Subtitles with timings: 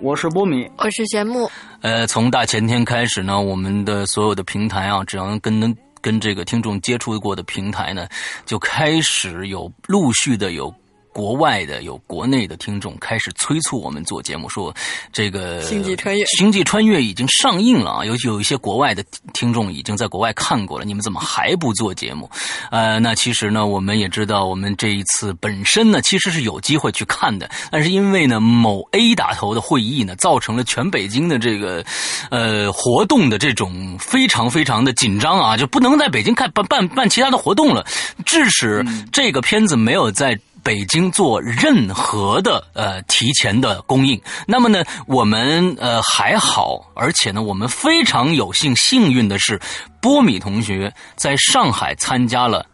[0.00, 1.50] 我是波米，我是玄木。
[1.80, 8.06] 呃，从大前天开始呢，我们的所有的平台啊，只要跟跟这个听众接触过的平台呢，
[8.46, 10.72] 就开始有陆续的有。
[11.18, 14.72] 国外的有国内的听众开始催促我们做节目，说
[15.12, 19.04] 这个《星际穿越》《星际穿越》已经上映了啊，有有一些国外的
[19.34, 22.30] 听众已经在国外看过了，你们怎么还不做节目？
[22.70, 31.84] 呃，那其实呢，我们也知道，我们这一次本身呢，其实是有机会去看的，但是因为呢，某 A 打头的会议呢，造成了全北京的这个
[32.30, 37.84] 呃活动的这种非常非常的紧张啊，就不能在北京看办办办其他的活动了，
[38.24, 40.38] 致使这个片子没有在。
[40.68, 49.58] 北京做任何的呃提前的供应，那么呢，我们呃还好，而且呢，我们非常有幸幸运的是，
[49.98, 52.66] 波米同学在上海参加了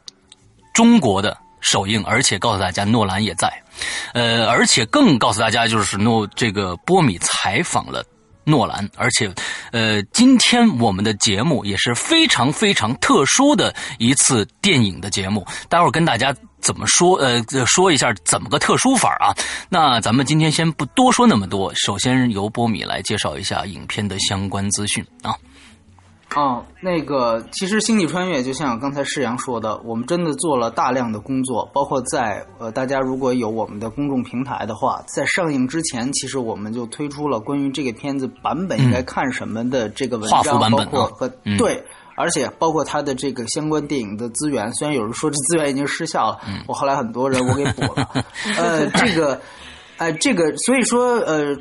[0.73, 3.49] 中国的首映，而且告诉大家诺兰也在，
[4.13, 8.05] 呃，而且更告诉大家就是诺这个波米采访了。
[8.47, 9.33] 诺兰，而且，
[9.73, 15.47] 呃，今天我们的节目也是非常非常特殊的一次电影的节目。
[15.71, 16.31] 待会儿跟大家
[16.65, 19.37] 怎么说，呃，说一下怎么个特殊法啊？
[19.69, 25.37] 那咱们今天先不多说那么多，首先由波米来介绍一下影片的相关资讯啊。
[26.35, 41.81] 哦，那个，其实《星际穿越》就像刚才世阳说的，我们真的做了大量的工作，包括在呃，大家如果有我们的公众平台的话，在上映之前，其实我们就推出了关于这个片子版本应该看什么的这个文章，包括和对，
[42.17, 44.73] 而且包括它的这个相关电影的资源。
[44.75, 48.09] 虽然有人说这资源已经失效了，我后来很多人我给补了。
[48.57, 49.41] 呃，这个，
[49.99, 51.57] 哎，这个，所以说，呃。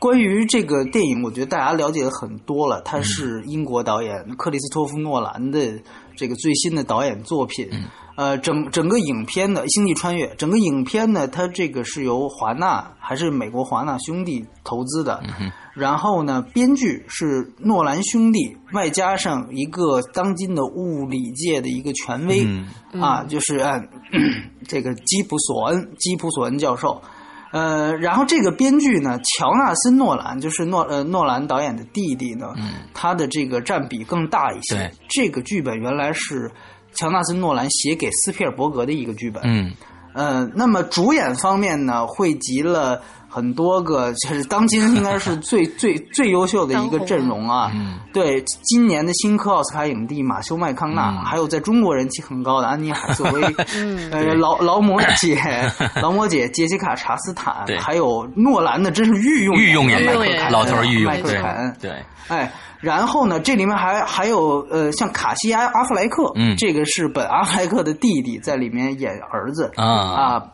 [0.00, 2.80] 关于这个电影，我觉得大家了解的很多了。
[2.82, 5.76] 它是英国导演克里斯托夫·诺兰的
[6.14, 7.68] 这个最新的导演作品。
[8.18, 15.22] 呃，整整个影片的《星际穿越》，整个影片呢，它这个是由华纳还是美国华纳兄弟投资的。
[15.72, 22.44] 然后呢，编剧是诺兰兄弟，外加上一个当今的物理界的一个权威
[23.00, 23.88] 啊，就是嗯
[24.66, 27.00] 这个基普索恩，基普索恩教授。
[27.52, 32.48] 呃，然后这个编剧呢，乔纳森·诺兰，就是诺呃诺兰导演的弟弟呢，
[32.92, 34.90] 他的这个占比更大一些。
[35.08, 36.50] 这个剧本原来是
[36.94, 39.42] 乔纳森·诺兰写给斯皮尔伯格的一个剧本。
[39.44, 39.72] 嗯，
[40.14, 43.02] 呃，那么主演方面呢，汇集了。
[43.28, 47.70] 很多个就是当今应该是最 最最优秀的一个阵容啊！
[48.12, 53.42] 对，今年的新科奥斯卡影帝马修麦康纳，还有在中国人气很高的安妮海瑟薇，
[54.10, 55.38] 呃，劳劳模姐，
[56.02, 61.90] 劳模姐杰西卡查斯坦，还有诺兰的真是御用御用演员，老头御用麦克肯，对，
[62.28, 62.50] 哎。
[62.80, 69.68] 然后呢，这里面还还有呃，像卡西阿阿弗莱克，嗯，这个是本阿弗莱克的弟弟，在里面演儿子。
[69.74, 69.84] 啊。
[69.84, 70.44] 啊，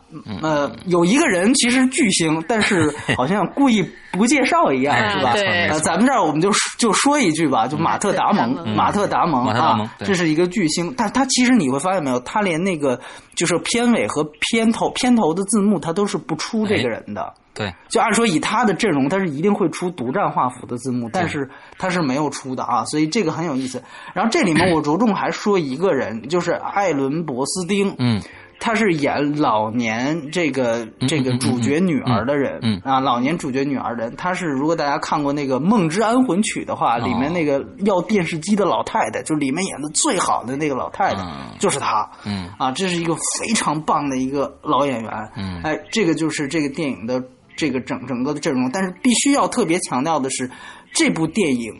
[0.41, 5.31] 呃，有一个人其实巨星，但是 好像故意不介绍一样，是吧？
[5.69, 12.99] 呃，咱们这儿我们就就说一句吧，就马特达蒙，马特达蒙啊，这是一个巨星，但他其实你会发现没有，他连那个
[13.35, 17.33] 就是片尾和片头片头的字幕，他都是不出这个人的。
[17.53, 23.81] 对，就按说以他的阵容，他是一定会出独占画幅的字幕，但是他是没有出的啊，所以这个很有意思。
[24.13, 28.21] 然后这里面我着重还说一个人，就是艾伦·博斯丁，嗯，
[28.59, 41.23] 他是演老年这个这个主角女儿的人，嗯啊，老年主角女儿人，他是如果大家看过那个《梦之安魂曲》的话，里面那个要电视机的老太太，就里面演的最好的那个老太太，
[41.59, 42.49] 就是她，嗯。
[42.57, 47.23] 啊，这是一个非常棒的一个老演员，嗯，哎，这个就是这个电影的。
[47.57, 50.51] 这个整整个的阵容，但是必须要特别强调的是，
[50.91, 51.73] 这部电影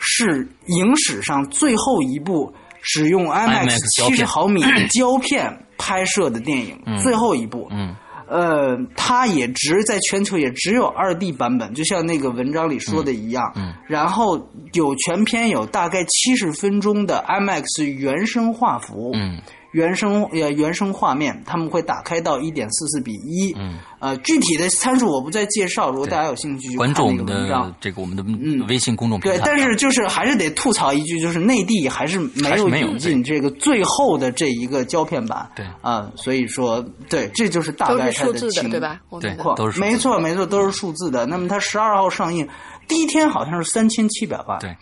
[0.00, 2.50] 是影史上最后一部
[2.80, 7.68] 使用 IMAX 七十毫米胶片拍摄的电影，最后一部。
[7.70, 7.94] 嗯，
[8.28, 13.50] 呃，它也只在全球也只有二 D 版本，就像那个文章里说的一样。
[13.56, 14.36] 嗯，然后
[14.74, 19.12] 有全片有大概七十分钟的 IMAX 原声画幅。
[19.14, 19.40] 嗯。
[19.78, 23.54] 原生呃原生画面，他们会打开到一点四四比一。
[23.56, 28.24] 嗯，呃，具体的参数我不再介绍，如果大家有兴趣，关注我们的这个我们的
[28.66, 29.38] 微信公众平台。
[29.38, 35.48] 对，但是就是还是得吐槽一句，就是内地还是没有引进这个最后的这一个胶片版。
[35.54, 39.00] 对啊，所以说，对，这就是大概它的情对吧？
[39.20, 39.36] 对，
[39.78, 41.24] 没错没错，都是数字的。
[41.24, 42.48] 那么它十二号上映。
[42.88, 44.74] 第一天好像是三千七百万，对，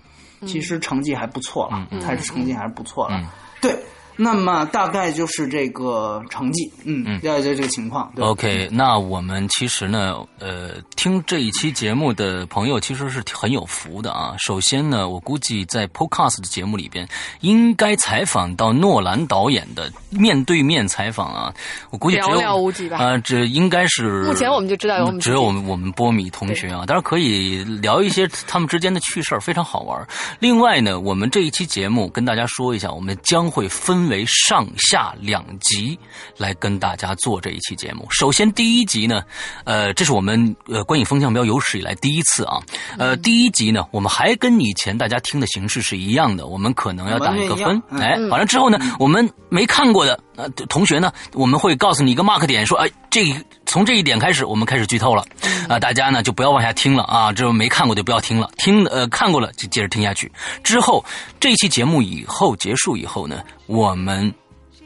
[0.46, 3.26] 其实成绩还不错了，嗯还是成绩还是不错了，嗯
[3.60, 3.76] 对。
[4.16, 8.10] 那么大概就是这个成绩，嗯，要就这个情况。
[8.16, 14.34] 对 OK，那我们其实呢，呃，听这一期节目的朋友其实是很有福的啊。
[14.38, 17.06] 首先呢，我估计在 Podcast 的节目里边，
[17.40, 21.52] 应该采访到诺兰导演的面对面采访啊，
[21.90, 30.06] 我估计只有寥寥无几吧啊、这应该是目前我们就知道有我们只有我们我们波米同学啊，当然可以聊一些他们之间的趣事儿，非常好玩。
[30.38, 35.98] 另外呢，我们这一期节目跟大家说一下，我们将会分为上下两集
[36.36, 38.06] 来跟大家做这一期节目。
[38.10, 39.22] 首先第一集呢，
[39.64, 42.58] 呃，这是我们呃观影风向标有史以来第一次啊，
[42.98, 47.82] 呃，第一集呢，我们还跟以前大家听的形式是一样的，我们可能要打一个分。
[47.90, 53.24] 哎，完了之后呢，我们没看过的呃同学呢，我们会告诉你一个 mark 点，说，哎，这
[53.66, 55.24] 从这一点开始，我们开始剧透了，
[55.68, 60.30] 啊、大家呢就不要往下听了啊，这没看过就不要听了，听呃看过了就接着听下去。
[60.62, 61.04] 之后
[61.40, 64.32] 这期节目以后结束以后呢，我们。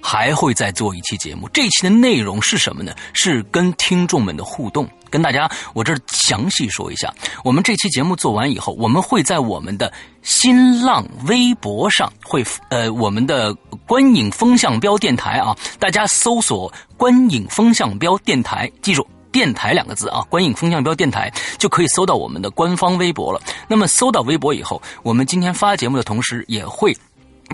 [0.01, 2.93] 还会再做一期节目，这期的内容是什么呢？
[3.13, 7.13] 是跟听众们的互动，跟大家我这儿详细说一下。
[7.45, 9.93] 我们这期节目做完以后，我们会在我们的
[10.23, 13.55] 新浪微博上会呃我们的
[13.87, 19.07] 观影风向标电台啊，大家搜索“观影风向标电台”，记住。
[19.33, 23.41] 电台两个字啊，观影风向标电台就可以搜到我们的官方微博了。
[23.69, 26.93] 那么搜到微博以后，我们今天发节目的同时，也会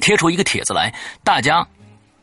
[0.00, 0.90] 贴出一个帖子来，
[1.22, 1.68] 大家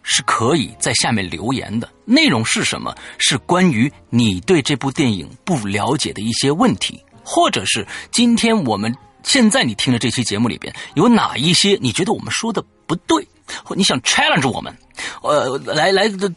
[0.04, 1.90] 是可以在下面留言的。
[2.06, 2.96] 内容是什么？
[3.18, 13.28] 是关于你对这部电影不了解的一些问题，或者是今天我们现在你听的这期节目里边有哪一些你觉得我们说的不对，
[13.64, 14.78] 或你想 challenge 我们，
[15.24, 16.32] 呃，来来的。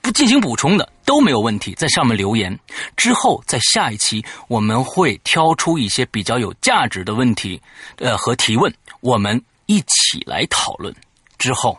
[0.00, 2.60] 不进行补充的都没有问题，在上面留言
[2.94, 7.58] 之后，在下一期我们会挑出一些比较有价值的问题，
[7.96, 8.70] 呃和提问，
[9.00, 10.94] 我们一起来讨论。
[11.38, 11.78] 之后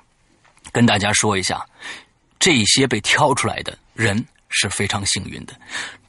[0.75, 1.65] 跟大家说一下，
[2.37, 5.53] 这些被挑出来的人是非常幸运的，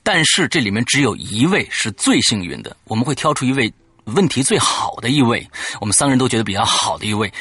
[0.02, 3.72] 但是这里面只有一位是最幸运的，我们会挑出一位
[4.06, 5.48] 问题最好的一位，
[5.80, 7.32] 我们三个人都觉得比较好的一位。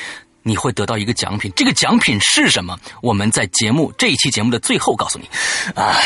[0.48, 2.78] 你会得到一个奖品，这个奖品是什么？
[3.02, 5.28] 我们在节目这一期节目的最后告诉你。
[5.74, 5.98] 啊，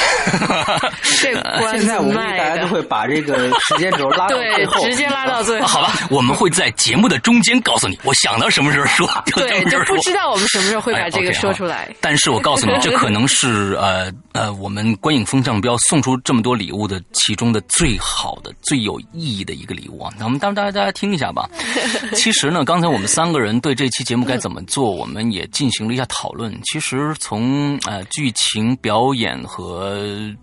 [1.19, 5.67] 这关现在我子卖估计大家都，会把这个时间轴拉到最对，后，直接拉到最后。
[5.67, 9.05] 好吧，我们会在节目的中间告诉你，我想到什么时候说，
[9.35, 11.93] 对，就不知道我们什么时候会把哎这个说出来。
[11.99, 20.13] 但是我告诉你，这可能是呃呃，我们观影风向标送出这么多礼物的其中的最好的、最有意义的一个礼物啊！
[20.17, 21.49] 那我们当大家大家听一下吧。
[22.15, 26.57] 其实呢，刚才我们三个人对这期节目该怎么做，我们也进行了一下讨论。
[26.63, 29.97] 其实从呃剧情、表演和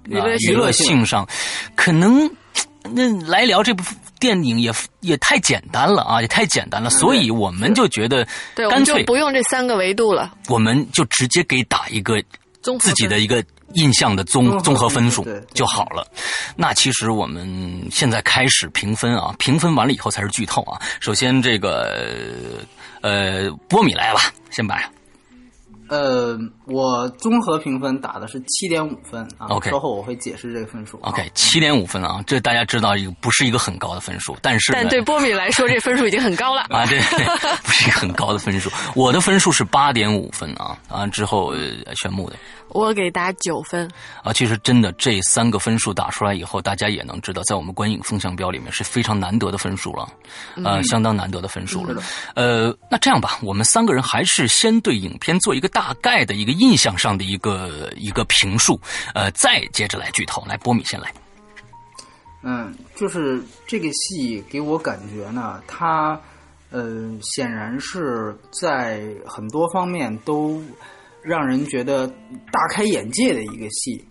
[0.05, 1.27] 娱乐性呃娱乐性上，
[1.75, 2.31] 可能。
[2.89, 3.83] 那来聊这部
[4.21, 8.25] 电影也也太简单了啊，也太简单了，所以我们就觉得
[8.55, 10.33] 对，我干脆们就不用这三个维度了。
[10.49, 12.23] 我们就直接给打一个
[12.79, 13.45] 自己的一个
[13.75, 16.07] 印象的综综合分数就好了。
[16.55, 20.81] 那其实我们现在开始评分啊，评分完了以后才是剧透啊。
[21.01, 22.07] 首先这个
[23.03, 24.21] 呃波米来吧，
[24.51, 24.81] 先把
[25.89, 30.97] 呃，我综合评分打的是七点五分啊 OK 稍后我会解释这个分数。
[30.97, 36.63] 啊 OK 七点五分啊，这大家知道一个不是一个很高的分数，但是呢但对波米来说，这分数已经很高了。
[36.71, 36.99] 啊，对，
[37.63, 38.69] 不是一个很高的分数。
[38.97, 42.35] 我的分数是八点五分啊啊，之后呃玄牧的。
[42.69, 43.91] 我给打九分。
[44.23, 50.09] 啊，其实真的这三个分数打出来以后，大家也能知道，在我们观影风向标里面是非常难得的分数了，
[50.65, 52.03] 呃，相当难得的分数了。
[52.35, 58.81] 呃，那这样吧，我们三个人还是先对影片做一个大概的一个印象上的一个一个评述，
[59.15, 60.45] 呃，再接着来剧透。
[60.47, 61.13] 来，波米先来。
[62.43, 66.21] 嗯，就是这个戏给我感觉呢，它
[66.71, 70.63] 呃显然是在很多方面都
[71.27, 74.03] 让人觉得大开眼界的一个戏。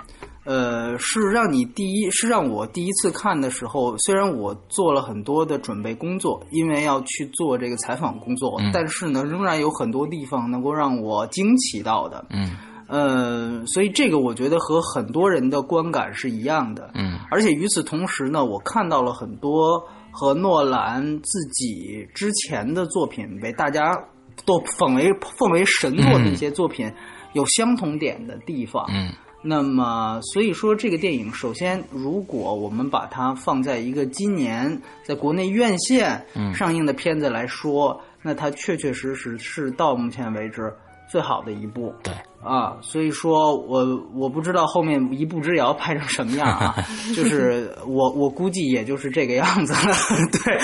[0.44, 12.24] 呃，是让你第一是让我第一次看的时候，虽然我做了很多的准备工作，因为要去做这个采访工作，嗯但是呢，仍然有很多地方能够让我惊奇到的。
[12.30, 12.52] 嗯
[12.88, 16.92] 呃，所以这个我觉得和很多人的观感是一样的。
[16.94, 23.98] 嗯而且与此同时呢，我看到了很多和诺兰自己之前的作品被大家
[24.46, 26.92] 都奉为奉为神作的一些作品
[27.34, 28.86] 有相同点的地方。
[28.90, 29.12] 嗯。
[29.48, 40.74] 那么，所以说这个电影，首先，如果我们把它放在一个今年在国内院线上映的片子来说，那它确确实实是到目前为止
[41.10, 41.94] 最好的一部。
[42.04, 46.76] 对，啊，所以说我我不知道后面一步之遥拍成什么样啊，
[47.16, 49.96] 就是我我估计也就是这个样子了。
[50.32, 50.60] 对，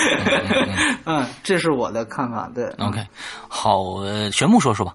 [1.04, 2.50] 嗯，这是我的看法。
[2.54, 3.00] 对 OK，
[3.48, 4.94] 好，呃，玄木说说吧。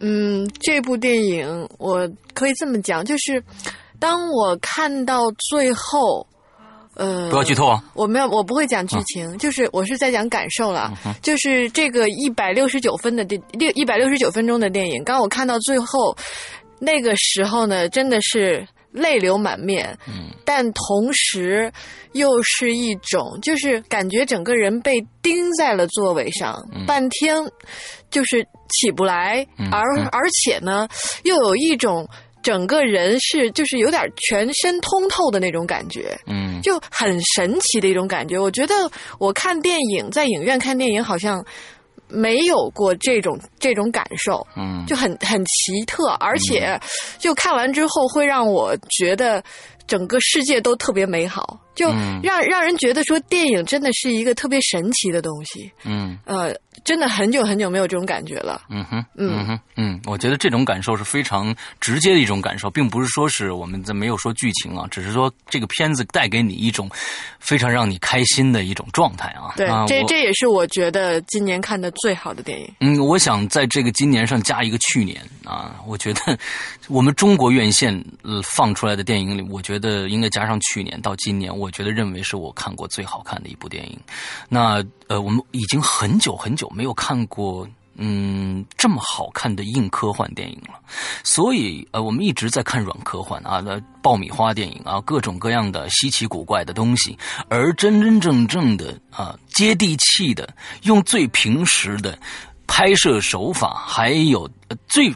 [0.00, 3.42] 嗯，这部电影我可以这么讲，就是
[3.98, 6.24] 当我看到最后，
[6.98, 7.82] 呃，不要剧透啊！
[7.94, 10.92] 我没有，我不会讲剧情，就是我是在讲感受了。
[11.22, 16.16] 就是这个一百六十九分的电六一百六十九分钟的电影，刚我看到最后
[16.80, 19.96] 那个时候呢，真的是泪流满面。
[20.08, 21.72] 嗯，但同时
[22.14, 27.36] 又是一种，就是感觉整个人被钉在了座位上，半天
[28.10, 30.88] 就是起不来，而而且呢，
[31.22, 32.08] 又有一种。
[32.48, 38.38] 整个人是就是有点全身通透的那种感觉，嗯，就很神奇的一种感觉。
[38.38, 38.74] 我觉得
[39.18, 41.44] 我看电影在影院看电影好像
[42.08, 46.80] 没有过这种这种感受，嗯，就很很奇特，而且
[47.18, 49.44] 就看完之后会让我觉得
[49.86, 51.90] 整个世界都特别美好，就
[52.22, 56.56] 让让人觉得说电影真的是一个特别神奇的东西，嗯，呃。
[56.84, 58.62] 真的很久很久没有这种感觉了。
[58.68, 66.88] 嗯哼，嗯哼，嗯，我觉得这种感受是非常直接的一种感受，并不是说是我们在没有说剧情啊，只是说这个片子带给你一种
[67.38, 69.54] 非常让你开心的一种状态啊。
[69.56, 72.72] 对，这这也是我觉得今年看的最好的电影。
[72.80, 76.38] 嗯，我想在这个今年上加一个去年啊，我觉得
[76.88, 78.04] 我们中国院线
[78.44, 83.98] 放出来的电影里，我觉得应该加上去年到今年，我觉得认为是我看过最好看的一部电影。
[84.48, 86.67] 那呃，我们已经很久很久。
[86.68, 90.78] 我没有看过嗯这么好看的硬科幻电影了，
[91.24, 100.48] 所以呃我们一直在看软科幻啊，那爆米花电影啊，各种各样的稀奇古怪的东西，而真真正正的啊接地气的，
[100.82, 102.18] 用最平时的
[102.66, 104.48] 拍摄手法，还有
[104.86, 105.12] 最。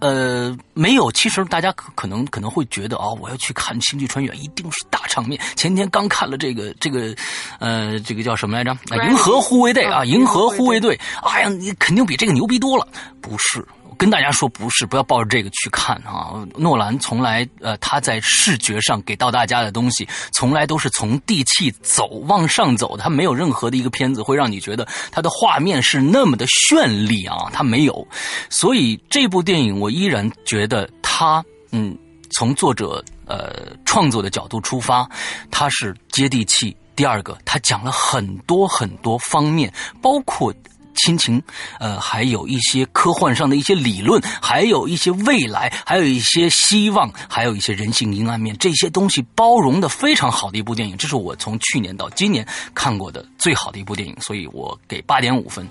[0.00, 1.10] 呃，没有。
[1.12, 5.40] 其实大家可能可能会觉得啊，我要去看《星际穿越》，一定是大场面。
[5.56, 7.14] 前天刚看了这个这个，
[7.58, 8.72] 呃，这个叫什么来着？
[9.08, 10.96] 《银河护卫队》啊，《银河护卫队》。
[11.28, 12.86] 哎呀，你肯定比这个牛逼多了。
[13.20, 13.66] 不是。
[14.00, 16.32] 跟大家说不是，不要抱着这个去看啊！
[16.56, 28.08] 诺兰从来呃他在视觉上给到大家的东西，从来都是从地气走往上走的，他没有任何的一个片子会让你觉得他的画面是那么的绚丽啊，他没有。
[28.48, 31.94] 所以这部电影我依然觉得他嗯，
[32.30, 35.06] 从作者呃创作的角度出发，
[35.50, 36.74] 他是接地气。
[36.96, 40.50] 第二个，他讲了很多很多方面，包括。
[40.94, 41.42] 亲情，
[41.78, 55.66] 呃，还有一些科幻上的一些理论，还有一些未来，还有一些希望，还有一些人性阴暗面，这些东西包容的非常好的一部电影，这是我从去年到今年看过的最好的一部电影，所以我给八点五分。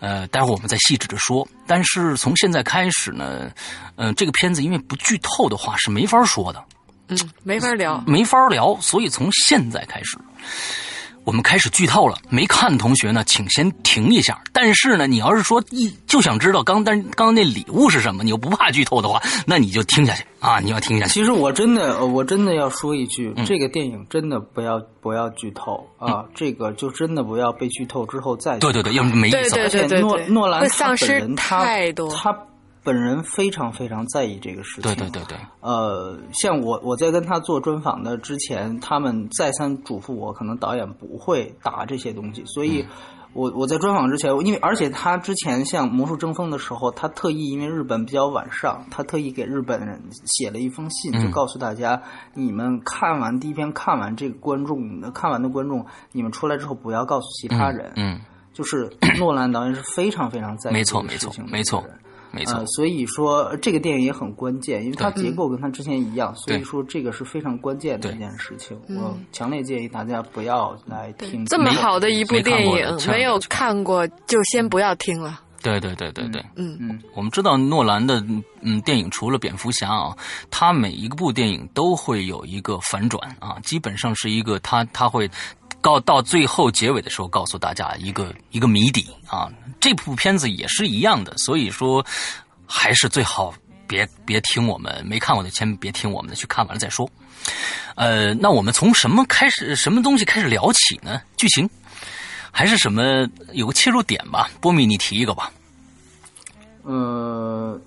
[0.00, 1.46] 呃，待会儿我们再细致的说。
[1.64, 3.48] 但是从现在开始呢，
[3.94, 6.64] 嗯，这个片子因为不剧透的话是没法说的，
[7.06, 10.18] 嗯，没法聊，没法聊，所以从现在开始。
[11.24, 14.40] 我们开始剧透了，没看的同学呢，请先停一下。
[14.52, 20.58] 但是呢，你要是说一就想知道刚但刚刚那礼物是什么，你又不怕剧透的话，那你就听下去啊！
[20.60, 21.12] 你要听下去。
[21.12, 26.24] 其实我真的，我真的要说一句，这个电影真的不要不要剧透啊！
[26.34, 29.60] 这个就真的不要被剧透之后再对对对，要没意思。
[29.60, 31.64] 而且诺诺兰他本人他
[32.14, 32.36] 他。
[32.84, 34.82] 本人非常非常在意这个事情。
[34.82, 35.38] 对对对对。
[35.60, 42.44] 呃，像我我在跟他做专访的之前，他们再三嘱咐我，可能导演不会打这些东西。
[42.44, 42.84] 所以，
[43.32, 52.02] 我我在专访之前，因为而且他之前像《魔术争锋》的时候，他特意因为日本比较晚上，他特意给日本人写了一封信，就告诉大家：
[52.34, 57.92] 你们看完第一篇，看完这个观众，看完的观众，你们出来之后不要告诉其他人。
[57.96, 58.20] 嗯。
[58.52, 58.86] 就是
[59.18, 61.82] 诺兰导演是非常非常在意没错没错没错。
[62.32, 68.76] 没错，所以说这个电影也很关键，因为它结构跟它之前一样，所以说这个是非常关键的一件事情。
[68.88, 75.40] 我强烈建议大家不要来听这么好的一部电影，没有看过就先不要听了。
[75.62, 78.20] 对对对对对，嗯嗯，我们知道诺兰的
[78.62, 80.16] 嗯电影除了蝙蝠侠啊，
[80.50, 85.30] 他每一部电影都会有一个反转啊，基本上是一个他他会。
[85.82, 89.50] 告到最后结尾的时候，告诉大家一个一个谜底啊！
[89.80, 92.06] 这部片子也是一样的，所以说
[92.64, 93.52] 还是最好
[93.88, 97.10] 别别听我们没看过的，先别听我们的，去看完了再说。
[97.96, 101.20] 呃，那我们从什么开始，什么东西开始聊起呢？
[101.36, 101.68] 剧情
[102.52, 103.28] 还是什么？
[103.52, 104.48] 有个切入点吧？
[104.60, 105.50] 波米，你提一个吧。
[106.84, 107.78] 呃，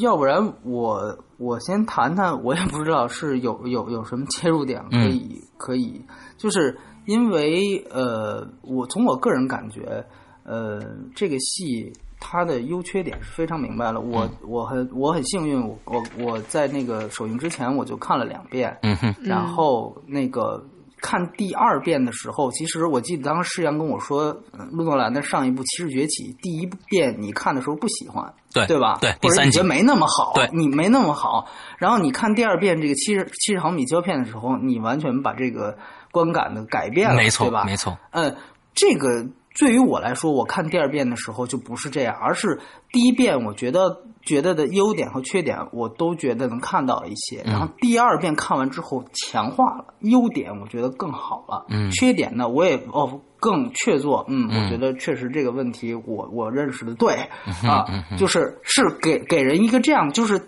[0.00, 6.02] 要不然我我先谈谈，我也不知道是有有有什么切入点可以可以，
[6.38, 6.74] 就是。
[7.04, 10.04] 因为呃，我从我个人感觉，
[10.44, 10.80] 呃，
[11.14, 14.00] 这个戏它的优缺点是非常明白了。
[14.00, 20.64] 我我很我很幸运，我我我在那个首映之前我就看了两遍，嗯哼，然后那个
[21.00, 28.98] 看第二遍的时候，其实我记得当时施阳跟我说，呃陆诺兰的上一部《骑士崛起》第一遍你看的时候不喜欢，对对吧？
[29.00, 31.48] 对或者你觉得没那么好，对你没那么好。
[31.78, 35.76] 然后你看第二遍这个七十七十毫米胶片的时候，你完全把这个
[36.12, 37.64] 观感的改变了，没错对吧？
[37.64, 38.36] 没错，嗯，
[38.74, 39.26] 这个
[39.58, 42.60] 对于我来说，我看第二遍的时候就不是这样，而是
[42.92, 51.90] 第一遍我觉得觉得的优点和缺点，我都觉得能看到一些，然后第二遍看完之后强化了优点，我觉得更好了，嗯。
[51.90, 53.20] 缺点呢，我也哦。
[53.42, 57.28] 更确凿，嗯，我觉得确实这个问题我我认识的对
[57.66, 57.84] 啊，
[58.16, 60.40] 就是是给给人一个这样，就是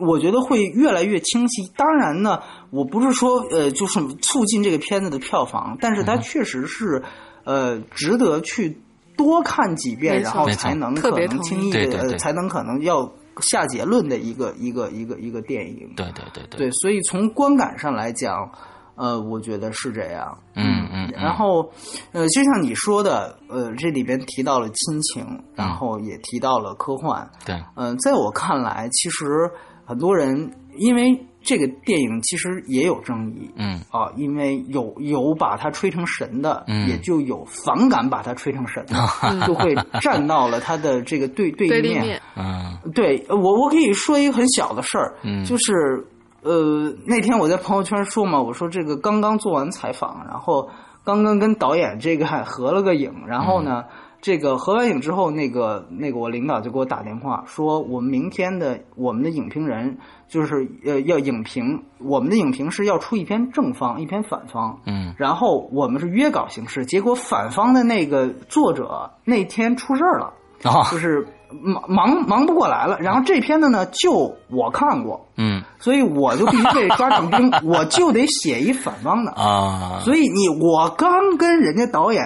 [0.00, 1.70] 我觉得会越来越清晰。
[1.76, 2.40] 当然呢，
[2.70, 7.02] 我不是说呃，就是促进这个片子的票房，但是它确实是
[7.44, 8.80] 呃值得去
[9.16, 15.92] 多看几遍，然后才能可特别能轻易的呃才能可能要下结论的一个一个一个一个电影。
[15.96, 18.50] 对对对对，对，所以从观感上来讲，
[18.96, 20.36] 呃，我觉得是这样。
[20.54, 21.70] 嗯嗯，然后，
[22.12, 27.28] 呃，就像你说的，呃，这里边提到了亲情，然后也提到了科幻。
[27.44, 29.50] 对，嗯、在我看来，其实
[29.88, 33.50] 很多人因为这个电影其实也有争议。
[33.56, 33.80] 嗯。
[33.90, 36.86] 啊，因为有有把它吹成神的，嗯。
[36.88, 38.94] 也就有反感把它吹成神的，
[39.46, 42.20] 就会站到了他的这个对 对立面。
[42.36, 42.76] 嗯。
[42.94, 45.42] 对呃我，我可以说一个很小的事儿，嗯。
[45.44, 46.06] 就是
[46.42, 50.68] 呃，那天我在朋友圈说嘛，我说这个刚刚做完采访，然后
[51.02, 53.84] 刚刚跟导演这个还合了个影，然后呢，
[54.20, 59.98] 这个合完影之后，那个那个我领导就给我打电话说，我们明天的我们的影评人
[60.28, 70.34] 就是呃要影评，我们的影评是要出一篇正方，一篇反方，嗯然后我们是约稿形式，结果反方的那个作者那天出事儿了。
[70.64, 72.98] 啊就是忙忙忙不过来了。
[72.98, 79.30] 然后这篇的呢，就我看过，嗯所以我就必须得抓紧兵， 我就得写一反方的。
[79.30, 82.24] 啊，所以你我刚跟人家导演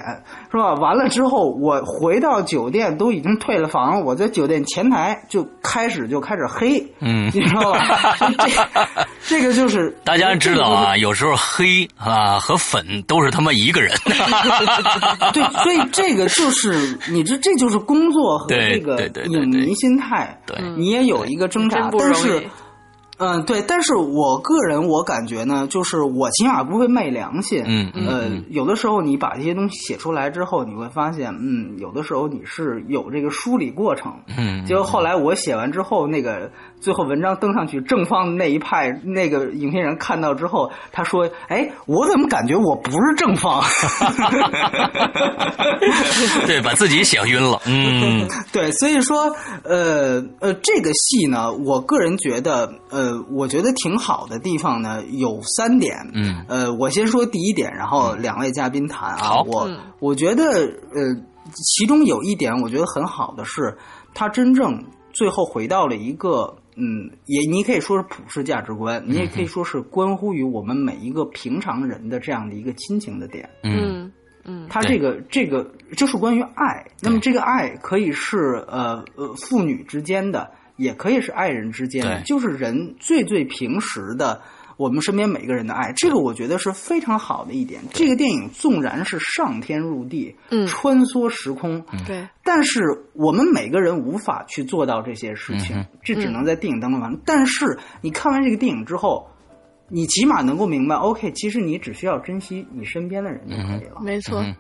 [0.53, 0.75] 是吧？
[0.75, 8.15] 完了之后，我回到酒店都已经退了房，我在酒店前台就开始就开始黑，嗯你知道吧？
[9.27, 13.91] 这这个就是 大家知道啊，有时候黑啊和粉都是他妈一个人。
[15.33, 22.47] 对，所以这个就是你这这就是工作和这个对对对对影迷心态，对你也有一个挣扎但是易。
[23.23, 27.63] 嗯，对，但是我个人我感觉呢，就是我起码不会昧良心。
[27.67, 34.13] 嗯嗯呃嗯，有的时候你把这些东西写出来之后，你会发现，嗯，有的时候你是有这个梳理过程。
[34.37, 43.63] 嗯，结果后来我写完之后，那个最后文章登上去，正方那一派那个影评人看到之后，他说：“哎，我怎么感觉我不是正方？”
[46.47, 47.61] 对，把自己写晕了。
[47.67, 56.11] 嗯 对，所以说，呃呃，这个戏呢，我个人觉得，呃，我觉得挺好的地方呢有三点。
[56.15, 59.23] 嗯呃，我先说第一点，然后两位嘉宾谈啊。
[59.23, 61.15] 好我嗯我觉得，呃，
[61.53, 63.77] 其中有一点我觉得很好的是，
[64.15, 66.57] 他真正最后回到了一个。
[66.75, 73.47] 嗯，也你可以说是普世价值观，你也可以说是关乎于我们每一个平常人的这样的一个亲情的点。
[73.63, 74.13] 嗯嗯
[74.47, 76.83] 嗯它这个这个就是关于爱。
[77.03, 84.41] 那么这个爱可以是呃呃父女之间的，也可以是爱人之间就是人最最平时的。
[84.79, 87.81] 我们身边每个人的爱，这个我觉得是非常好的一点。
[87.93, 92.83] 这个电影纵然是上天入地，嗯穿梭时空，对，但是
[93.13, 97.21] 我们每个人无法去做到这些事情，嗯这只能在电影当中完成。
[97.25, 99.29] 但是你看完这个电影之后，
[99.89, 104.01] 你起码能够明白，OK，其实你只需要珍惜你身边的人就可以了。
[104.01, 104.57] 没错，嗯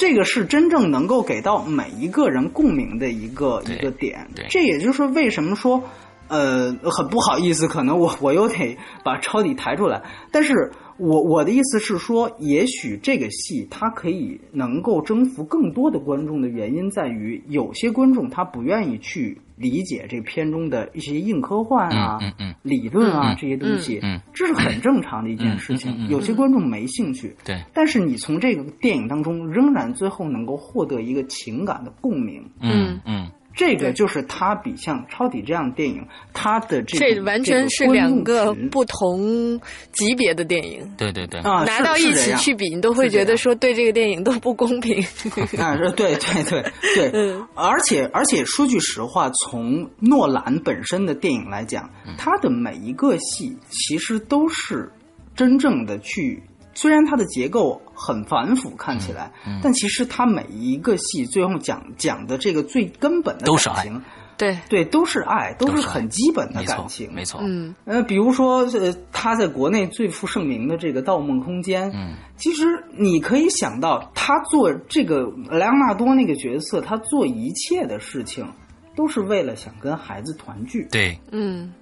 [0.00, 4.46] 这个是真正能够给到每一个人共鸣的一个一个点对。
[4.48, 5.82] 这也就是为什么说，
[6.28, 10.02] 呃，很不好意思，可能我 我又得把抄底抬出来。
[10.32, 24.00] 但是我我的意思是说，也许这个戏它可以能够征服更多的观众的原因在于，有些观众他不愿意去理解这片中的一些硬科幻啊、嗯嗯理论啊、嗯这些东西，
[24.32, 26.08] 这是很正常的一件事情。
[26.08, 39.60] 有些观众没兴趣，对，但是你从这个电影当中仍然最后能够获得一个情感的共鸣，嗯嗯这个就是它比像《超体》这样的电影，它的这这完全是两个不同
[39.92, 40.88] 级别的电影。
[40.96, 45.02] 对对对，啊拿到一起去比，你都会觉得说对这个电影都不公平。
[45.58, 54.90] 啊，是对对对对， 嗯而且而且说句实话，从诺兰本身的电影来讲，他的每一个戏其实都是
[55.34, 56.42] 真正的去
[56.80, 59.30] 虽然它的结构很繁复，看起来，
[59.62, 63.74] 但其实它每一个戏最后讲讲的这个最根本的都是爱。
[63.74, 64.02] 感情，
[64.38, 67.74] 对，对，都是爱，都是很基本的没错感情，没错，嗯。
[67.84, 72.64] 呃，比如说，呃，他在国内最负盛名的这个《盗梦空间》，嗯，其实
[72.96, 78.50] 你可以想到，他做这个莱昂纳多那个角色，他做一切的事情，
[78.96, 81.74] 都是为了想跟孩子团聚，对，嗯。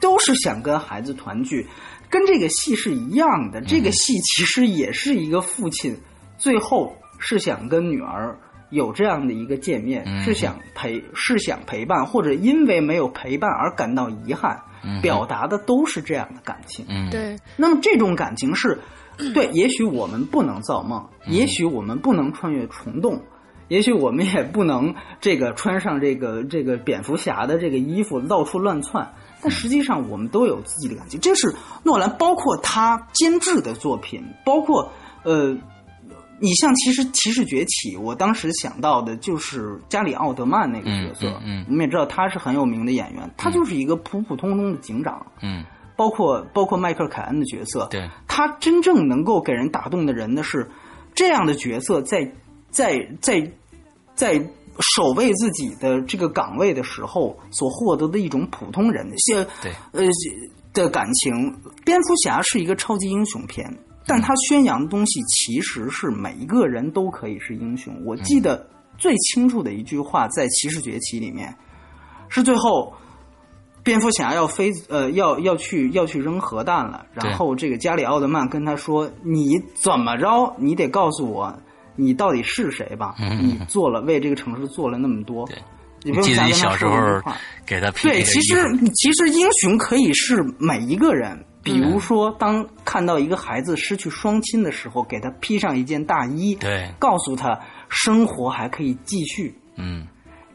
[0.00, 1.66] 都是想跟孩子团聚，
[2.10, 3.60] 跟这个戏是一样的。
[3.60, 5.96] 这个戏其实也是一个父亲，
[6.38, 8.38] 最后是想跟女儿
[8.70, 10.22] 有这样的一个见面，嗯。
[10.24, 14.60] 是想陪，是想陪伴，或者因为没有陪伴而感到遗憾，
[15.02, 16.84] 表达的都是这样的感情。
[16.88, 18.78] 嗯，对，那么这种感情是，
[19.34, 23.22] 对，也许我们不能造梦，也许我们不能穿越虫洞，
[23.68, 31.20] 也许我们也不能这个穿上这个这个蝙蝠侠的这个衣服到处乱窜，但实际上我们都有自己的感情。
[31.20, 34.90] 这是诺兰，包括他监制的作品，包括
[35.24, 35.56] 呃。
[36.40, 41.26] 你像其实《骑士崛起》，我当时想到的就是加里奥德曼那个角色。
[41.26, 45.26] 嗯嗯嗯我们也知道他是很有名的演员，他就是一个普普通通的警长。
[45.42, 45.64] 嗯，
[45.96, 50.70] 包括包括迈克尔凯恩的角色，对，他真正能够给人打动的人呢是
[51.12, 52.32] 这样的角色在，
[52.70, 53.50] 在在
[54.14, 54.40] 在
[54.80, 60.02] 守卫自己的这个岗位的时候所获得的一种普通人的些对呃
[60.72, 61.54] 的感情。
[61.84, 63.78] 蝙蝠侠是一个超级英雄片。
[64.10, 67.94] 但他宣扬的东西其实是每一个人都可以是英雄。
[68.06, 71.54] 我记得最清楚的一句话在《骑士崛起》里面，
[72.30, 72.94] 是最后
[73.82, 80.56] 蝙蝠侠要飞呃要要去要去扔核弹了，然后这个加里奥德曼跟他说：“你怎么着？
[80.58, 81.54] 你得告诉我
[81.98, 83.16] 你到底是谁吧？
[83.18, 85.58] 你做了为这个城市做了那么多。”对，
[86.04, 86.94] 你记得你小时候
[87.66, 88.54] 给他披对，其实
[88.94, 91.44] 其实英雄可以是每一个人。
[91.60, 97.58] 比如说，当看到一个孩子失去双亲的时候，给他披上一件大衣，对，告诉他
[97.90, 100.06] 生活还可以继续，嗯，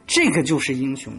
[0.08, 1.13] 这个就是英雄。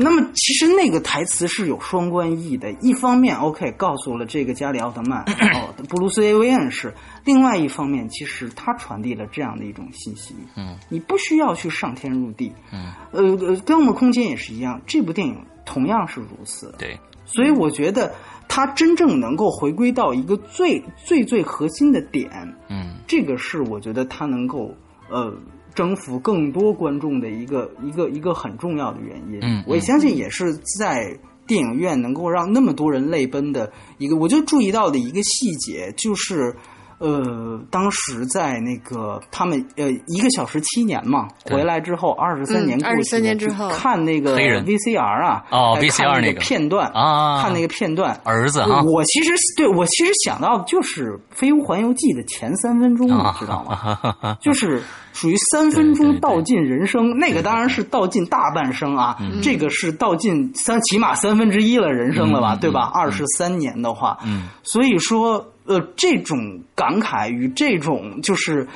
[0.00, 5.22] 那么，其实那个台词是有双关意的，一方面，OK，告诉了这个加里奥特曼，
[5.54, 6.88] 哦，布鲁斯 ·A 维恩是；
[7.24, 18.14] 另外一方面，其实他传递了这样的一种信息，嗯，你不需要去上天入地，嗯，呃跟我们空间》也是一样，这部电影同样是如此，对，所以我觉得。
[18.50, 22.30] 他真正能够回归到一个最最最核心的点，
[22.70, 24.74] 嗯，这个是我觉得他能够
[25.10, 25.30] 呃
[25.78, 29.38] 征服更多观众的一个一个一个很重要的原因。
[29.42, 34.16] 嗯，我也相信也是在电影院能够让那么多人泪奔的一个。
[34.16, 36.56] 我就注意到的一个细节就是。
[36.98, 54.36] 呃，当时在那个他们呃一个小时七年嘛，回来之后二十三年过去，二十三年之后看那个 VCR 啊，哦，VCR 那个片段啊，看那个片段，儿子啊，我其实对我其实想到的就是《飞屋环游记》的前三分钟，你知道吗？
[54.42, 54.82] 就是
[55.12, 62.90] 属于三分钟道尽人生，那个当然是道尽大半生啊，这个是道尽三起码三分之一了人生了吧，对吧？
[62.92, 65.46] 二十三年的话，嗯，所以说。
[65.68, 66.38] 呃，这种
[66.74, 68.66] 感慨与这种就是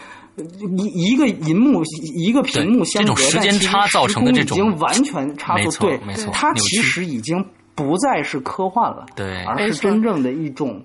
[0.76, 1.82] 一一个银幕
[2.14, 10.80] 一个屏幕相隔，这种时间差造成的这种已经完全差不对，没错，它其实已经不再是科幻了，对，而是真正的一种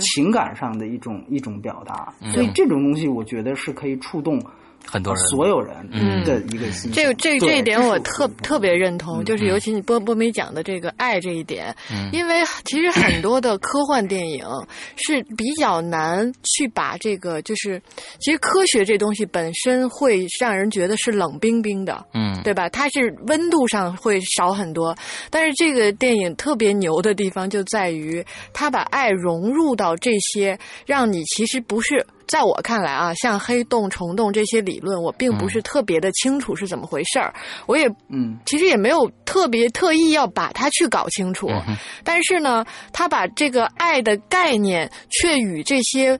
[0.00, 2.12] 情感上的一种一种表达。
[2.20, 4.42] 嗯所以这种东西，我觉得是可以触动。
[4.86, 5.74] 很多人，所有人
[6.24, 6.90] 的一个心。
[6.92, 14.44] 这个这这一点我特特别认同，嗯就是尤其你波波米讲的这个爱这一点，嗯因为其实很多的科幻电影
[14.96, 17.80] 是比较难去把这个，就是
[18.20, 22.68] 其实科学这东西本身会让人觉得是冷冰冰的，嗯，对吧？
[22.68, 24.96] 它是温度上会少很多，
[25.30, 32.04] 但是这个电影特别牛的地方就在于它把爱融入到这些，让你其实不是。
[32.30, 37.34] 在我看来啊，像黑洞、虫洞这些理论，我并不是特别的清楚是怎么回事儿，
[37.66, 41.48] 我也嗯，其实也没有特别特意要把它去搞清楚。
[41.48, 46.16] 嗯、但是呢，他把这个爱的概念却与这些。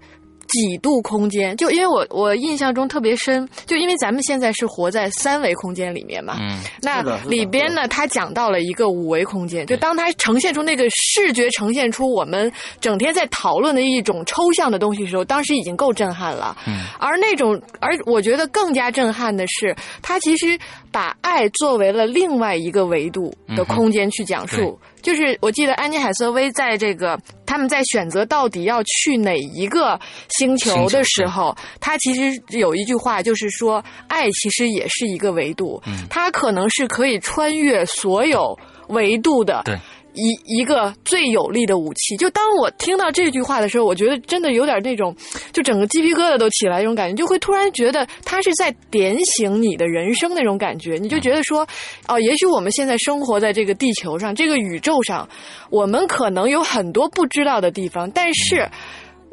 [0.50, 20.58] 几度空间，就因为我我印象中特别深，就因为咱们现在是活在三维空间里面嘛，嗯，那里边呢，他讲到了一个五维空间，就当他呈现出那个视觉呈现出我们整天在讨论的一种抽象的东西的时候，当时已经够震撼了，嗯，而那种，而我觉得更加震撼的是，他其实
[20.90, 24.78] 把爱作为了另外一个维度的空间去讲述。
[24.82, 38.58] 嗯就是我记得安妮海瑟薇在这个他们在选择到底要去哪一个星球的时候，他其实有一句话，就是说爱其实也是一个维度，嗯、它可能是可以穿越所有
[38.88, 39.62] 维度的。
[39.64, 39.78] 对。
[40.14, 42.16] 一一个最有力的武器。
[42.16, 45.14] 就当我听到这句话的时候，我觉得真的有点那种，
[45.52, 50.98] 就整个鸡皮疙瘩都起来，那种感觉，就会突然觉得他是在点醒你的人生那种感觉。
[51.00, 51.66] 你就觉得说，
[52.08, 55.28] 哦，也许我们现在生活在这个地球上，这个宇宙上，
[55.70, 58.68] 我们可能有很多不知道的地方，但是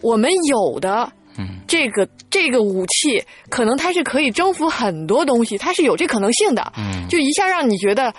[0.01, 1.11] 我们有的。
[1.39, 6.73] 嗯，这个这个武器可能它是可以征服很多东西，它是有这可能性的。
[6.75, 8.11] 嗯，就一下让你觉得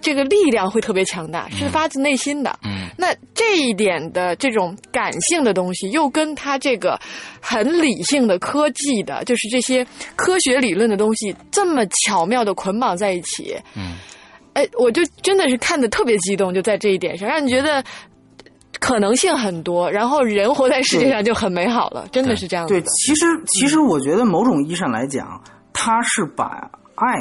[0.00, 2.58] 这个力量会特别强大，是发自内心的。
[2.64, 6.98] 嗯，那这一点的这种感性的东西，又跟他这个
[7.40, 9.86] 很理性的科技的，就是这些
[10.16, 13.56] 科学理论的东西，这么巧妙的捆绑在一起。
[13.76, 13.94] 嗯，
[14.54, 17.84] 哎，我就真的是看的特别激动，就在这一点上，让你觉得。
[18.78, 22.66] 可能性很多，然后人活在世界上就很美好了，真的是这样。
[22.66, 25.38] 对，其实其实我觉得某种意义上来讲，
[25.70, 26.46] 他是把
[26.94, 27.14] 爱，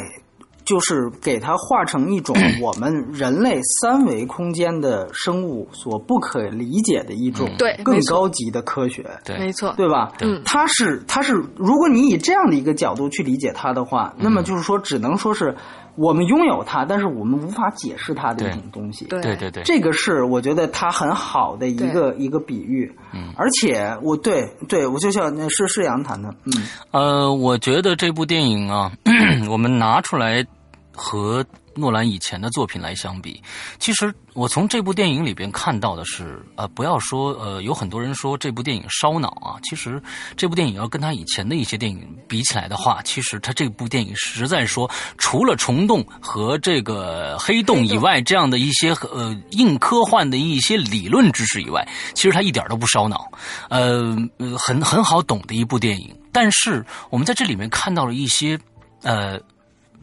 [0.69, 10.12] 就是给它化成一种 我们人类三维空间的生物所不可理解的一种对更高级的科学，对，没错，对吧？
[10.21, 15.55] 嗯，它是它是，如果你以这样的一个角度去理解它的话，那么就是说，只能说是。
[15.95, 19.03] 我们拥有它，但是我们无法解释它的一种东西。
[19.05, 22.89] 对对对，这个是我觉得它很好的一个一个比喻。
[23.13, 26.34] 嗯，而且我对对我就像那是是杨谈的。
[26.45, 26.53] 嗯，
[26.91, 28.89] 呃，我觉得这部电影啊，
[29.51, 30.45] 我们拿出来
[30.93, 31.45] 和。
[31.75, 33.41] 诺兰以前的作品来相比，
[33.78, 40.02] 其实我从这部电影里边看到的是，呃，不要说，呃，有很多人说这部电影烧脑啊，其实
[40.36, 53.32] 这部电影要跟他以前的一些电影比起来的话，其实他这部电影实在说，除了虫洞和这个黑洞以外，这样的一些呃硬科幻的一些理论知识以外，其实他一点都不烧脑，
[53.69, 54.17] 呃，
[54.58, 56.13] 很很好懂的一部电影。
[56.34, 58.60] 但是我们在这里面看到了一些，
[59.04, 59.39] 呃。